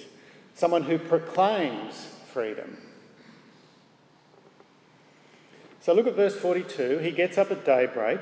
someone 0.54 0.84
who 0.84 0.98
proclaims 0.98 2.06
freedom. 2.32 2.78
So 5.80 5.94
look 5.94 6.06
at 6.06 6.14
verse 6.14 6.37
42. 6.37 6.98
He 6.98 7.11
gets 7.11 7.38
up 7.38 7.50
at 7.50 7.64
daybreak 7.64 8.20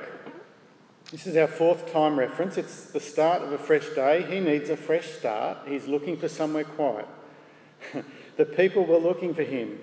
this 1.11 1.25
is 1.25 1.37
our 1.37 1.47
fourth 1.47 1.91
time 1.93 2.19
reference. 2.19 2.57
It's 2.57 2.91
the 2.91 2.99
start 2.99 3.41
of 3.41 3.53
a 3.53 3.57
fresh 3.57 3.87
day. 3.95 4.25
He 4.29 4.41
needs 4.41 4.69
a 4.69 4.75
fresh 4.75 5.07
start. 5.07 5.59
He's 5.65 5.87
looking 5.87 6.17
for 6.17 6.27
somewhere 6.27 6.65
quiet. 6.65 7.07
the 8.37 8.43
people 8.43 8.85
were 8.85 8.97
looking 8.97 9.33
for 9.33 9.43
him. 9.43 9.79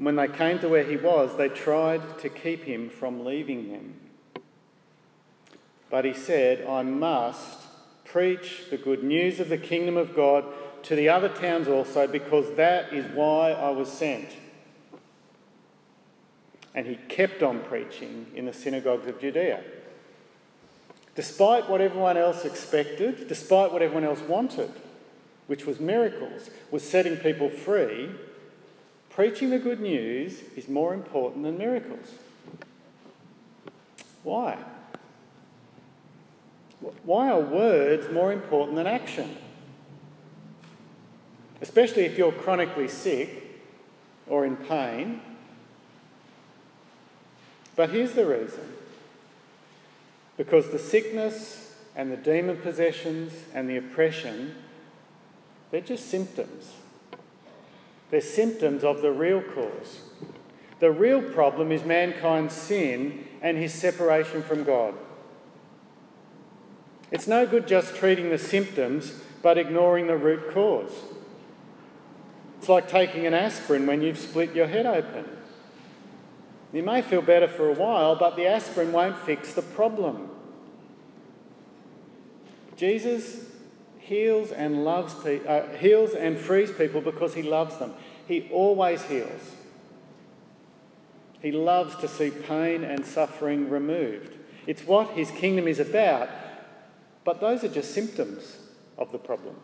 And 0.00 0.06
when 0.06 0.16
they 0.16 0.28
came 0.28 0.58
to 0.60 0.68
where 0.70 0.82
he 0.82 0.96
was, 0.96 1.36
they 1.36 1.50
tried 1.50 2.20
to 2.20 2.30
keep 2.30 2.64
him 2.64 2.88
from 2.88 3.22
leaving 3.22 3.70
them. 3.70 3.96
But 5.90 6.06
he 6.06 6.14
said, 6.14 6.66
I 6.66 6.82
must 6.82 7.58
preach 8.06 8.70
the 8.70 8.78
good 8.78 9.04
news 9.04 9.40
of 9.40 9.50
the 9.50 9.58
kingdom 9.58 9.98
of 9.98 10.16
God 10.16 10.46
to 10.84 10.96
the 10.96 11.10
other 11.10 11.28
towns 11.28 11.68
also, 11.68 12.06
because 12.06 12.54
that 12.54 12.94
is 12.94 13.14
why 13.14 13.50
I 13.50 13.68
was 13.68 13.92
sent. 13.92 14.30
And 16.74 16.86
he 16.86 16.96
kept 17.10 17.42
on 17.42 17.60
preaching 17.60 18.28
in 18.34 18.46
the 18.46 18.54
synagogues 18.54 19.06
of 19.06 19.20
Judea. 19.20 19.62
Despite 21.14 21.68
what 21.68 21.82
everyone 21.82 22.16
else 22.16 22.46
expected, 22.46 23.28
despite 23.28 23.70
what 23.70 23.82
everyone 23.82 24.04
else 24.04 24.20
wanted, 24.20 24.72
which 25.46 25.66
was 25.66 25.78
miracles, 25.78 26.48
was 26.70 26.82
setting 26.82 27.18
people 27.18 27.50
free, 27.50 28.08
preaching 29.20 29.50
the 29.50 29.58
good 29.58 29.80
news 29.82 30.40
is 30.56 30.66
more 30.66 30.94
important 30.94 31.42
than 31.42 31.58
miracles. 31.58 32.06
Why? 34.22 34.56
Why 37.04 37.28
are 37.28 37.38
words 37.38 38.10
more 38.10 38.32
important 38.32 38.76
than 38.76 38.86
action? 38.86 39.36
Especially 41.60 42.06
if 42.06 42.16
you're 42.16 42.32
chronically 42.32 42.88
sick 42.88 43.60
or 44.26 44.46
in 44.46 44.56
pain. 44.56 45.20
But 47.76 47.90
here's 47.90 48.12
the 48.12 48.24
reason 48.24 48.72
because 50.38 50.70
the 50.70 50.78
sickness 50.78 51.74
and 51.94 52.10
the 52.10 52.16
demon 52.16 52.56
possessions 52.56 53.34
and 53.52 53.68
the 53.68 53.76
oppression, 53.76 54.54
they're 55.70 55.82
just 55.82 56.08
symptoms. 56.08 56.72
They're 58.10 58.20
symptoms 58.20 58.84
of 58.84 59.02
the 59.02 59.12
real 59.12 59.42
cause. 59.42 60.00
The 60.80 60.90
real 60.90 61.22
problem 61.22 61.70
is 61.70 61.84
mankind's 61.84 62.54
sin 62.54 63.26
and 63.42 63.56
his 63.56 63.72
separation 63.72 64.42
from 64.42 64.64
God. 64.64 64.94
It's 67.10 67.26
no 67.26 67.46
good 67.46 67.66
just 67.66 67.94
treating 67.96 68.30
the 68.30 68.38
symptoms 68.38 69.20
but 69.42 69.58
ignoring 69.58 70.06
the 70.06 70.16
root 70.16 70.52
cause. 70.52 70.92
It's 72.58 72.68
like 72.68 72.88
taking 72.88 73.26
an 73.26 73.34
aspirin 73.34 73.86
when 73.86 74.02
you've 74.02 74.18
split 74.18 74.54
your 74.54 74.66
head 74.66 74.86
open. 74.86 75.24
You 76.72 76.82
may 76.82 77.02
feel 77.02 77.22
better 77.22 77.48
for 77.48 77.68
a 77.68 77.74
while, 77.74 78.16
but 78.16 78.36
the 78.36 78.46
aspirin 78.46 78.92
won't 78.92 79.18
fix 79.18 79.54
the 79.54 79.62
problem. 79.62 80.30
Jesus 82.76 83.49
heals 84.10 84.50
and 84.50 84.84
loves 84.84 85.14
pe- 85.14 85.46
uh, 85.46 85.68
heals 85.76 86.14
and 86.14 86.36
frees 86.36 86.72
people 86.72 87.00
because 87.00 87.34
he 87.34 87.42
loves 87.42 87.76
them. 87.78 87.94
He 88.26 88.50
always 88.52 89.04
heals. 89.04 89.54
He 91.40 91.52
loves 91.52 91.94
to 91.96 92.08
see 92.08 92.30
pain 92.30 92.82
and 92.82 93.06
suffering 93.06 93.70
removed. 93.70 94.34
It's 94.66 94.82
what 94.82 95.10
his 95.10 95.30
kingdom 95.30 95.68
is 95.68 95.78
about, 95.78 96.28
but 97.24 97.40
those 97.40 97.62
are 97.62 97.68
just 97.68 97.94
symptoms 97.94 98.56
of 98.98 99.12
the 99.12 99.18
problem. 99.18 99.54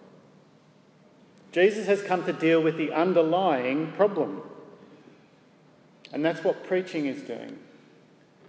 Jesus 1.50 1.88
has 1.88 2.00
come 2.00 2.24
to 2.24 2.32
deal 2.32 2.62
with 2.62 2.76
the 2.76 2.92
underlying 2.92 3.90
problem. 3.92 4.42
And 6.12 6.24
that's 6.24 6.44
what 6.44 6.64
preaching 6.64 7.06
is 7.06 7.22
doing. 7.22 7.58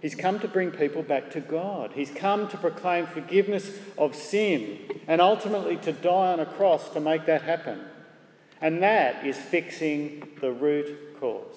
He's 0.00 0.14
come 0.14 0.38
to 0.40 0.48
bring 0.48 0.70
people 0.70 1.02
back 1.02 1.30
to 1.32 1.40
God. 1.40 1.92
He's 1.94 2.10
come 2.10 2.48
to 2.48 2.56
proclaim 2.56 3.06
forgiveness 3.06 3.72
of 3.96 4.14
sin 4.14 4.78
and 5.08 5.20
ultimately 5.20 5.76
to 5.78 5.92
die 5.92 6.32
on 6.32 6.40
a 6.40 6.46
cross 6.46 6.88
to 6.90 7.00
make 7.00 7.26
that 7.26 7.42
happen. 7.42 7.80
And 8.60 8.82
that 8.82 9.26
is 9.26 9.36
fixing 9.36 10.28
the 10.40 10.52
root 10.52 11.18
cause. 11.18 11.56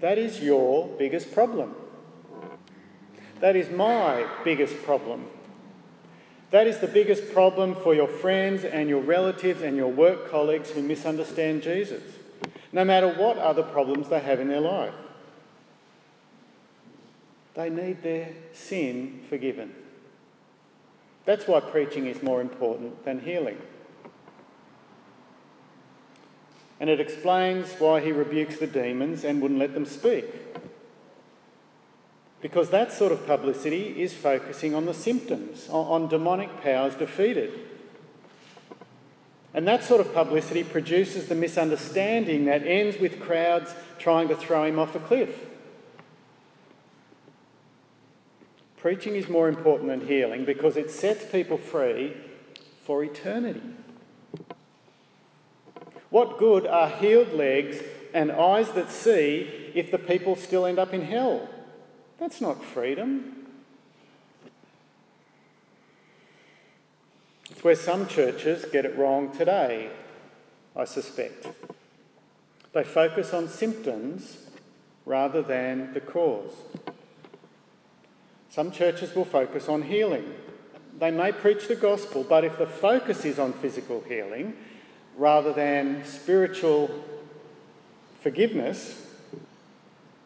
That 0.00 0.18
is 0.18 0.42
your 0.42 0.88
biggest 0.98 1.32
problem. 1.32 1.74
That 3.40 3.56
is 3.56 3.70
my 3.70 4.26
biggest 4.44 4.82
problem. 4.82 5.26
That 6.50 6.66
is 6.66 6.78
the 6.78 6.86
biggest 6.86 7.32
problem 7.32 7.74
for 7.74 7.94
your 7.94 8.08
friends 8.08 8.64
and 8.64 8.88
your 8.88 9.00
relatives 9.00 9.62
and 9.62 9.76
your 9.76 9.90
work 9.90 10.30
colleagues 10.30 10.70
who 10.70 10.82
misunderstand 10.82 11.62
Jesus, 11.62 12.02
no 12.72 12.84
matter 12.84 13.08
what 13.08 13.38
other 13.38 13.62
problems 13.62 14.08
they 14.08 14.20
have 14.20 14.38
in 14.38 14.48
their 14.48 14.60
life. 14.60 14.94
They 17.56 17.70
need 17.70 18.02
their 18.02 18.28
sin 18.52 19.22
forgiven. 19.28 19.74
That's 21.24 21.48
why 21.48 21.60
preaching 21.60 22.06
is 22.06 22.22
more 22.22 22.42
important 22.42 23.04
than 23.04 23.20
healing. 23.20 23.56
And 26.78 26.90
it 26.90 27.00
explains 27.00 27.72
why 27.78 28.02
he 28.02 28.12
rebukes 28.12 28.58
the 28.58 28.66
demons 28.66 29.24
and 29.24 29.40
wouldn't 29.40 29.58
let 29.58 29.72
them 29.72 29.86
speak. 29.86 30.26
Because 32.42 32.68
that 32.68 32.92
sort 32.92 33.10
of 33.10 33.26
publicity 33.26 34.02
is 34.02 34.12
focusing 34.12 34.74
on 34.74 34.84
the 34.84 34.92
symptoms, 34.92 35.66
on 35.70 36.08
demonic 36.08 36.62
powers 36.62 36.94
defeated. 36.94 37.58
And 39.54 39.66
that 39.66 39.82
sort 39.82 40.02
of 40.02 40.12
publicity 40.12 40.62
produces 40.62 41.28
the 41.28 41.34
misunderstanding 41.34 42.44
that 42.44 42.66
ends 42.66 42.98
with 43.00 43.18
crowds 43.18 43.74
trying 43.98 44.28
to 44.28 44.36
throw 44.36 44.64
him 44.64 44.78
off 44.78 44.94
a 44.94 45.00
cliff. 45.00 45.46
Preaching 48.86 49.16
is 49.16 49.28
more 49.28 49.48
important 49.48 49.88
than 49.88 50.06
healing 50.06 50.44
because 50.44 50.76
it 50.76 50.92
sets 50.92 51.24
people 51.24 51.58
free 51.58 52.16
for 52.84 53.02
eternity. 53.02 53.60
What 56.08 56.38
good 56.38 56.68
are 56.68 56.88
healed 56.88 57.32
legs 57.32 57.82
and 58.14 58.30
eyes 58.30 58.70
that 58.74 58.92
see 58.92 59.72
if 59.74 59.90
the 59.90 59.98
people 59.98 60.36
still 60.36 60.64
end 60.64 60.78
up 60.78 60.94
in 60.94 61.02
hell? 61.02 61.48
That's 62.20 62.40
not 62.40 62.64
freedom. 62.64 63.48
It's 67.50 67.64
where 67.64 67.74
some 67.74 68.06
churches 68.06 68.66
get 68.66 68.84
it 68.84 68.96
wrong 68.96 69.36
today, 69.36 69.90
I 70.76 70.84
suspect. 70.84 71.48
They 72.72 72.84
focus 72.84 73.34
on 73.34 73.48
symptoms 73.48 74.46
rather 75.04 75.42
than 75.42 75.92
the 75.92 76.00
cause. 76.00 76.52
Some 78.56 78.70
churches 78.70 79.14
will 79.14 79.26
focus 79.26 79.68
on 79.68 79.82
healing. 79.82 80.32
They 80.98 81.10
may 81.10 81.30
preach 81.30 81.68
the 81.68 81.76
gospel, 81.76 82.24
but 82.26 82.42
if 82.42 82.56
the 82.56 82.66
focus 82.66 83.26
is 83.26 83.38
on 83.38 83.52
physical 83.52 84.02
healing 84.08 84.56
rather 85.18 85.52
than 85.52 86.02
spiritual 86.06 87.04
forgiveness, 88.22 89.08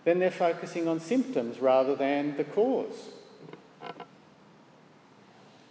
then 0.05 0.21
they're 0.21 0.31
focusing 0.31 0.87
on 0.87 1.01
symptoms 1.01 1.59
rather 1.59 1.97
than 1.97 2.37
the 2.37 2.45
cause. 2.45 3.09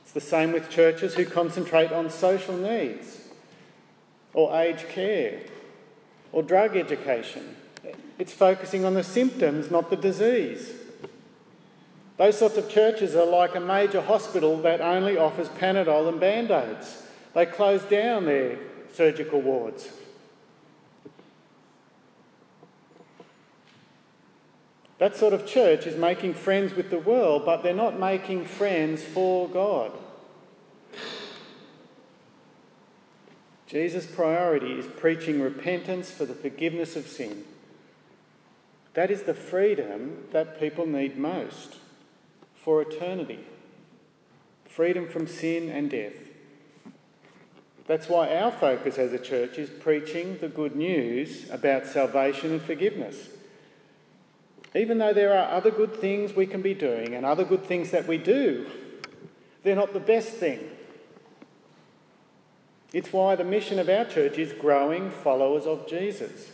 It's 0.04 0.12
the 0.12 0.19
same 0.19 0.52
with 0.52 0.69
churches 0.69 1.15
who 1.15 1.24
concentrate 1.24 1.93
on 1.93 2.10
social 2.10 2.58
needs 2.58 3.22
or 4.34 4.54
aged 4.60 4.89
care 4.89 5.43
or 6.34 6.43
drug 6.43 6.76
education. 6.76 7.56
It's 8.17 8.34
focusing 8.34 8.84
on 8.84 8.95
the 8.95 9.04
symptoms, 9.06 9.72
not 9.72 9.89
the 9.89 9.95
disease. 9.95 10.74
Those 12.19 12.38
sorts 12.38 12.58
of 12.58 12.69
churches 12.69 13.15
are 13.15 13.25
like 13.25 13.55
a 13.55 13.62
major 13.62 14.01
hospital 14.01 14.58
that 14.63 14.82
only 14.82 15.17
offers 15.17 15.47
Panadol 15.47 16.10
and 16.10 16.19
Band 16.19 16.51
Aids. 16.51 17.03
They 17.34 17.45
close 17.45 17.82
down 17.84 18.25
their 18.25 18.60
surgical 18.91 19.39
wards. 19.39 19.88
That 24.97 25.15
sort 25.15 25.34
of 25.34 25.47
church 25.47 25.88
is 25.88 25.95
making 25.95 26.34
friends 26.34 26.75
with 26.75 26.89
the 26.89 26.99
world, 26.99 27.45
but 27.45 27.63
they're 27.63 27.73
not 27.73 27.97
making 27.97 28.43
friends 28.43 29.01
for 29.01 29.47
God. 29.47 29.93
Jesus' 33.65 34.05
priority 34.05 34.73
is 34.73 34.88
preaching 34.88 35.39
repentance 35.39 36.12
for 36.12 36.25
the 36.25 36.36
forgiveness 36.36 36.97
of 36.97 37.08
sin. 37.08 37.45
That 38.93 39.10
is 39.10 39.23
the 39.23 39.34
freedom 39.34 40.25
that 40.34 40.60
people 40.60 40.86
need 40.86 41.17
most 41.17 41.77
for 42.69 42.84
eternity 42.84 43.39
freedom 44.67 45.08
from 45.08 45.25
sin 45.25 45.71
and 45.71 45.89
death. 45.89 46.13
That's 47.88 48.08
why 48.08 48.36
our 48.36 48.51
focus 48.51 48.99
as 48.99 49.12
a 49.12 49.17
church 49.17 49.58
is 49.58 49.71
preaching 49.71 50.38
the 50.38 50.49
good 50.49 50.75
news 50.75 51.49
about 51.49 51.88
salvation 51.88 52.51
and 52.51 52.62
forgiveness. 52.62 53.29
Even 54.75 54.99
though 54.99 55.13
there 55.13 55.36
are 55.36 55.49
other 55.49 55.71
good 55.71 55.95
things 55.95 56.36
we 56.36 56.45
can 56.45 56.62
be 56.62 56.75
doing 56.75 57.15
and 57.15 57.25
other 57.25 57.43
good 57.43 57.63
things 57.63 57.89
that 57.89 58.08
we 58.08 58.19
do, 58.19 58.67
they're 59.63 59.75
not 59.75 59.93
the 59.93 59.99
best 59.99 60.34
thing. 60.34 60.60
It's 62.93 63.12
why 63.12 63.36
the 63.36 63.43
mission 63.43 63.79
of 63.79 63.89
our 63.89 64.05
church 64.05 64.38
is 64.38 64.53
growing 64.53 65.10
followers 65.10 65.65
of 65.65 65.88
Jesus, 65.88 66.51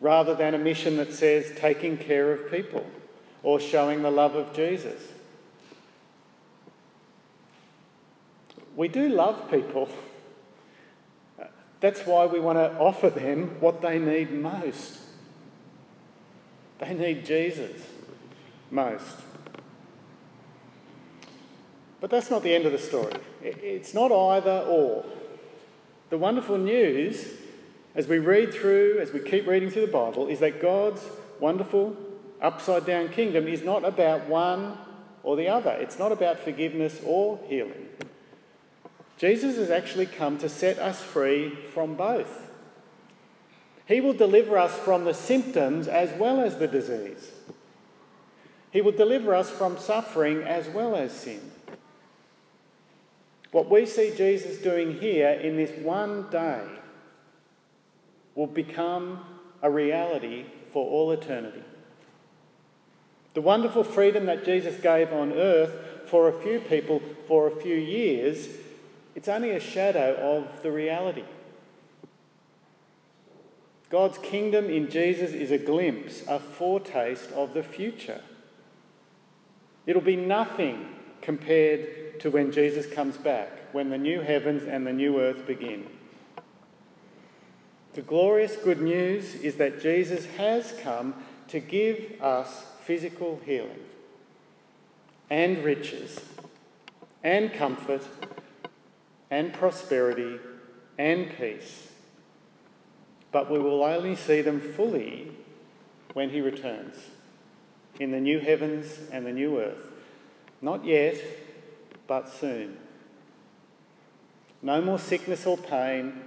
rather 0.00 0.36
than 0.36 0.54
a 0.54 0.58
mission 0.58 0.98
that 0.98 1.12
says 1.12 1.52
taking 1.56 1.96
care 1.96 2.32
of 2.32 2.48
people 2.48 2.86
or 3.42 3.60
showing 3.60 4.02
the 4.02 4.10
love 4.10 4.34
of 4.34 4.52
Jesus. 4.52 5.00
We 8.76 8.88
do 8.88 9.08
love 9.08 9.50
people. 9.50 9.88
That's 11.80 12.06
why 12.06 12.26
we 12.26 12.40
want 12.40 12.58
to 12.58 12.78
offer 12.78 13.10
them 13.10 13.56
what 13.60 13.80
they 13.82 13.98
need 13.98 14.32
most. 14.32 14.98
They 16.78 16.94
need 16.94 17.24
Jesus 17.24 17.82
most. 18.70 19.16
But 22.00 22.10
that's 22.10 22.30
not 22.30 22.42
the 22.42 22.54
end 22.54 22.64
of 22.64 22.72
the 22.72 22.78
story. 22.78 23.12
It's 23.42 23.92
not 23.92 24.12
either 24.12 24.64
or. 24.66 25.04
The 26.08 26.18
wonderful 26.18 26.58
news, 26.58 27.34
as 27.94 28.06
we 28.06 28.18
read 28.18 28.52
through, 28.52 28.98
as 29.00 29.12
we 29.12 29.20
keep 29.20 29.46
reading 29.46 29.70
through 29.70 29.86
the 29.86 29.92
Bible, 29.92 30.26
is 30.26 30.40
that 30.40 30.60
God's 30.60 31.04
wonderful 31.38 31.96
upside 32.40 32.86
down 32.86 33.08
kingdom 33.08 33.46
is 33.46 33.62
not 33.62 33.84
about 33.84 34.26
one 34.26 34.78
or 35.22 35.36
the 35.36 35.48
other. 35.48 35.70
It's 35.70 35.98
not 35.98 36.12
about 36.12 36.38
forgiveness 36.38 37.00
or 37.04 37.38
healing. 37.46 37.88
Jesus 39.18 39.56
has 39.56 39.70
actually 39.70 40.06
come 40.06 40.38
to 40.38 40.48
set 40.48 40.78
us 40.78 41.02
free 41.02 41.54
from 41.74 41.94
both. 41.94 42.50
He 43.86 44.00
will 44.00 44.14
deliver 44.14 44.56
us 44.56 44.74
from 44.78 45.04
the 45.04 45.12
symptoms 45.12 45.88
as 45.88 46.18
well 46.18 46.40
as 46.40 46.56
the 46.56 46.68
disease. 46.68 47.32
He 48.70 48.80
will 48.80 48.92
deliver 48.92 49.34
us 49.34 49.50
from 49.50 49.78
suffering 49.78 50.42
as 50.42 50.68
well 50.68 50.94
as 50.94 51.12
sin. 51.12 51.50
What 53.50 53.68
we 53.68 53.84
see 53.84 54.14
Jesus 54.16 54.58
doing 54.58 55.00
here 55.00 55.30
in 55.30 55.56
this 55.56 55.76
one 55.82 56.30
day 56.30 56.62
will 58.36 58.46
become 58.46 59.24
a 59.60 59.70
reality 59.70 60.46
for 60.72 60.88
all 60.88 61.10
eternity. 61.10 61.64
The 63.34 63.40
wonderful 63.40 63.84
freedom 63.84 64.26
that 64.26 64.44
Jesus 64.44 64.80
gave 64.80 65.12
on 65.12 65.32
earth 65.32 65.72
for 66.06 66.28
a 66.28 66.32
few 66.32 66.60
people 66.60 67.00
for 67.26 67.46
a 67.46 67.50
few 67.50 67.76
years, 67.76 68.48
it's 69.14 69.28
only 69.28 69.50
a 69.50 69.60
shadow 69.60 70.16
of 70.16 70.62
the 70.62 70.72
reality. 70.72 71.24
God's 73.88 74.18
kingdom 74.18 74.66
in 74.66 74.88
Jesus 74.88 75.32
is 75.32 75.50
a 75.50 75.58
glimpse, 75.58 76.22
a 76.28 76.38
foretaste 76.38 77.30
of 77.32 77.54
the 77.54 77.62
future. 77.62 78.20
It'll 79.86 80.02
be 80.02 80.16
nothing 80.16 80.88
compared 81.22 82.20
to 82.20 82.30
when 82.30 82.52
Jesus 82.52 82.86
comes 82.86 83.16
back, 83.16 83.72
when 83.72 83.90
the 83.90 83.98
new 83.98 84.20
heavens 84.20 84.64
and 84.64 84.86
the 84.86 84.92
new 84.92 85.20
earth 85.20 85.46
begin. 85.46 85.86
The 87.94 88.02
glorious 88.02 88.56
good 88.56 88.80
news 88.80 89.34
is 89.34 89.56
that 89.56 89.80
Jesus 89.80 90.24
has 90.36 90.72
come 90.82 91.14
to 91.48 91.58
give 91.58 92.20
us 92.20 92.66
physical 92.80 93.40
healing 93.44 93.84
and 95.28 95.58
riches 95.58 96.20
and 97.22 97.52
comfort 97.52 98.02
and 99.30 99.52
prosperity 99.52 100.38
and 100.98 101.30
peace. 101.36 101.88
But 103.32 103.50
we 103.50 103.58
will 103.58 103.84
only 103.84 104.16
see 104.16 104.40
them 104.40 104.60
fully 104.60 105.32
when 106.14 106.30
he 106.30 106.40
returns 106.40 106.96
in 108.00 108.10
the 108.10 108.20
new 108.20 108.40
heavens 108.40 108.98
and 109.12 109.24
the 109.24 109.32
new 109.32 109.60
earth. 109.60 109.92
Not 110.60 110.84
yet, 110.84 111.22
but 112.06 112.28
soon. 112.28 112.76
No 114.62 114.82
more 114.82 114.98
sickness 114.98 115.46
or 115.46 115.56
pain, 115.56 116.20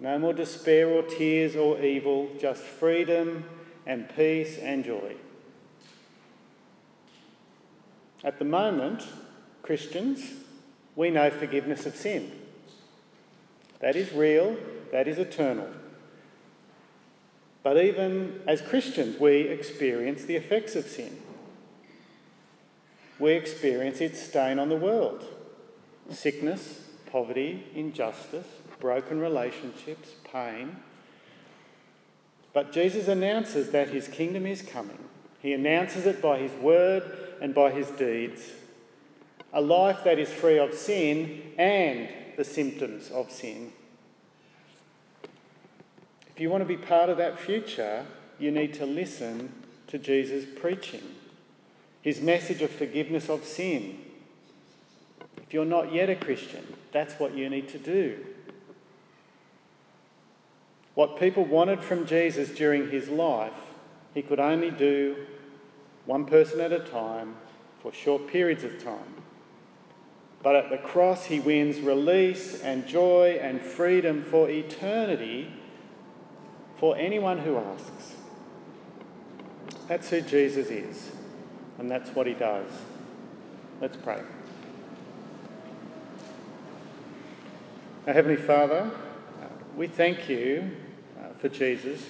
no 0.00 0.18
more 0.18 0.32
despair 0.32 0.88
or 0.88 1.02
tears 1.02 1.56
or 1.56 1.80
evil, 1.80 2.28
just 2.40 2.62
freedom 2.62 3.44
and 3.86 4.08
peace 4.14 4.58
and 4.58 4.84
joy. 4.84 5.16
At 8.24 8.38
the 8.38 8.44
moment, 8.44 9.06
Christians, 9.62 10.32
we 10.96 11.10
know 11.10 11.30
forgiveness 11.30 11.86
of 11.86 11.94
sin. 11.94 12.32
That 13.80 13.94
is 13.94 14.12
real, 14.12 14.56
that 14.90 15.06
is 15.06 15.18
eternal. 15.18 15.68
But 17.62 17.76
even 17.82 18.40
as 18.46 18.60
Christians, 18.60 19.20
we 19.20 19.42
experience 19.42 20.24
the 20.24 20.36
effects 20.36 20.74
of 20.74 20.86
sin. 20.86 21.20
We 23.18 23.32
experience 23.32 24.00
its 24.00 24.22
stain 24.22 24.58
on 24.58 24.68
the 24.68 24.76
world 24.76 25.24
sickness, 26.10 26.84
poverty, 27.10 27.66
injustice, 27.74 28.46
broken 28.80 29.20
relationships, 29.20 30.12
pain. 30.24 30.76
But 32.54 32.72
Jesus 32.72 33.08
announces 33.08 33.70
that 33.70 33.90
his 33.90 34.08
kingdom 34.08 34.46
is 34.46 34.62
coming. 34.62 34.98
He 35.40 35.52
announces 35.52 36.06
it 36.06 36.20
by 36.20 36.38
his 36.38 36.52
word 36.52 37.04
and 37.40 37.54
by 37.54 37.70
his 37.70 37.88
deeds. 37.90 38.52
A 39.52 39.60
life 39.60 40.04
that 40.04 40.18
is 40.18 40.30
free 40.30 40.58
of 40.58 40.74
sin 40.74 41.52
and 41.56 42.08
the 42.36 42.44
symptoms 42.44 43.10
of 43.10 43.30
sin. 43.30 43.72
If 46.34 46.40
you 46.40 46.50
want 46.50 46.62
to 46.62 46.68
be 46.68 46.76
part 46.76 47.08
of 47.08 47.16
that 47.16 47.38
future, 47.38 48.06
you 48.38 48.50
need 48.50 48.74
to 48.74 48.86
listen 48.86 49.52
to 49.88 49.98
Jesus' 49.98 50.44
preaching, 50.60 51.02
his 52.02 52.20
message 52.20 52.62
of 52.62 52.70
forgiveness 52.70 53.28
of 53.28 53.44
sin. 53.44 53.98
If 55.38 55.54
you're 55.54 55.64
not 55.64 55.92
yet 55.92 56.10
a 56.10 56.14
Christian, 56.14 56.76
that's 56.92 57.14
what 57.14 57.34
you 57.34 57.48
need 57.48 57.68
to 57.70 57.78
do. 57.78 58.24
What 60.94 61.18
people 61.18 61.44
wanted 61.44 61.80
from 61.80 62.06
Jesus 62.06 62.50
during 62.50 62.90
his 62.90 63.08
life, 63.08 63.52
he 64.18 64.22
could 64.22 64.40
only 64.40 64.72
do 64.72 65.14
one 66.04 66.24
person 66.24 66.60
at 66.60 66.72
a 66.72 66.80
time 66.80 67.36
for 67.80 67.92
short 67.92 68.26
periods 68.26 68.64
of 68.64 68.82
time. 68.82 69.14
But 70.42 70.56
at 70.56 70.70
the 70.70 70.78
cross, 70.78 71.26
he 71.26 71.38
wins 71.38 71.78
release 71.78 72.60
and 72.60 72.84
joy 72.84 73.38
and 73.40 73.60
freedom 73.60 74.24
for 74.24 74.50
eternity 74.50 75.52
for 76.78 76.96
anyone 76.96 77.38
who 77.38 77.58
asks. 77.58 78.16
That's 79.86 80.10
who 80.10 80.20
Jesus 80.20 80.66
is, 80.66 81.12
and 81.78 81.88
that's 81.88 82.10
what 82.10 82.26
he 82.26 82.34
does. 82.34 82.72
Let's 83.80 83.96
pray. 83.96 84.20
Our 88.08 88.14
Heavenly 88.14 88.34
Father, 88.34 88.90
we 89.76 89.86
thank 89.86 90.28
you 90.28 90.72
uh, 91.16 91.34
for 91.34 91.48
Jesus. 91.48 92.04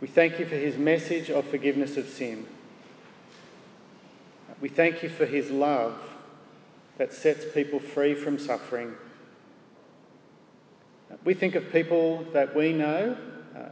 We 0.00 0.06
thank 0.06 0.38
you 0.38 0.46
for 0.46 0.54
his 0.54 0.76
message 0.76 1.28
of 1.30 1.46
forgiveness 1.46 1.96
of 1.96 2.08
sin. 2.08 2.46
We 4.60 4.68
thank 4.68 5.02
you 5.02 5.08
for 5.08 5.26
his 5.26 5.50
love 5.50 6.14
that 6.98 7.12
sets 7.12 7.44
people 7.52 7.80
free 7.80 8.14
from 8.14 8.38
suffering. 8.38 8.94
We 11.24 11.34
think 11.34 11.54
of 11.54 11.72
people 11.72 12.24
that 12.32 12.54
we 12.54 12.72
know, 12.72 13.16
uh, 13.56 13.70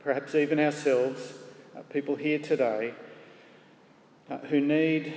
perhaps 0.00 0.34
even 0.34 0.60
ourselves, 0.60 1.34
uh, 1.76 1.82
people 1.82 2.16
here 2.16 2.38
today, 2.38 2.94
uh, 4.30 4.38
who 4.38 4.60
need 4.60 5.14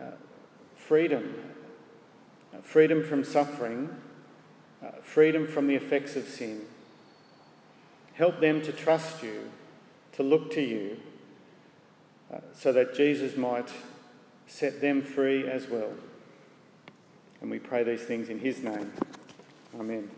uh, 0.00 0.12
freedom 0.74 1.34
uh, 2.56 2.62
freedom 2.62 3.04
from 3.04 3.24
suffering, 3.24 3.94
uh, 4.84 4.90
freedom 5.02 5.46
from 5.46 5.66
the 5.66 5.74
effects 5.74 6.16
of 6.16 6.26
sin. 6.26 6.62
Help 8.14 8.40
them 8.40 8.62
to 8.62 8.72
trust 8.72 9.22
you 9.22 9.50
to 10.16 10.22
look 10.22 10.50
to 10.52 10.62
you 10.62 10.98
uh, 12.32 12.38
so 12.52 12.72
that 12.72 12.94
Jesus 12.94 13.36
might 13.36 13.70
set 14.46 14.80
them 14.80 15.02
free 15.02 15.46
as 15.48 15.68
well. 15.68 15.92
And 17.40 17.50
we 17.50 17.58
pray 17.58 17.84
these 17.84 18.02
things 18.02 18.28
in 18.28 18.38
his 18.38 18.62
name. 18.62 18.92
Amen. 19.78 20.10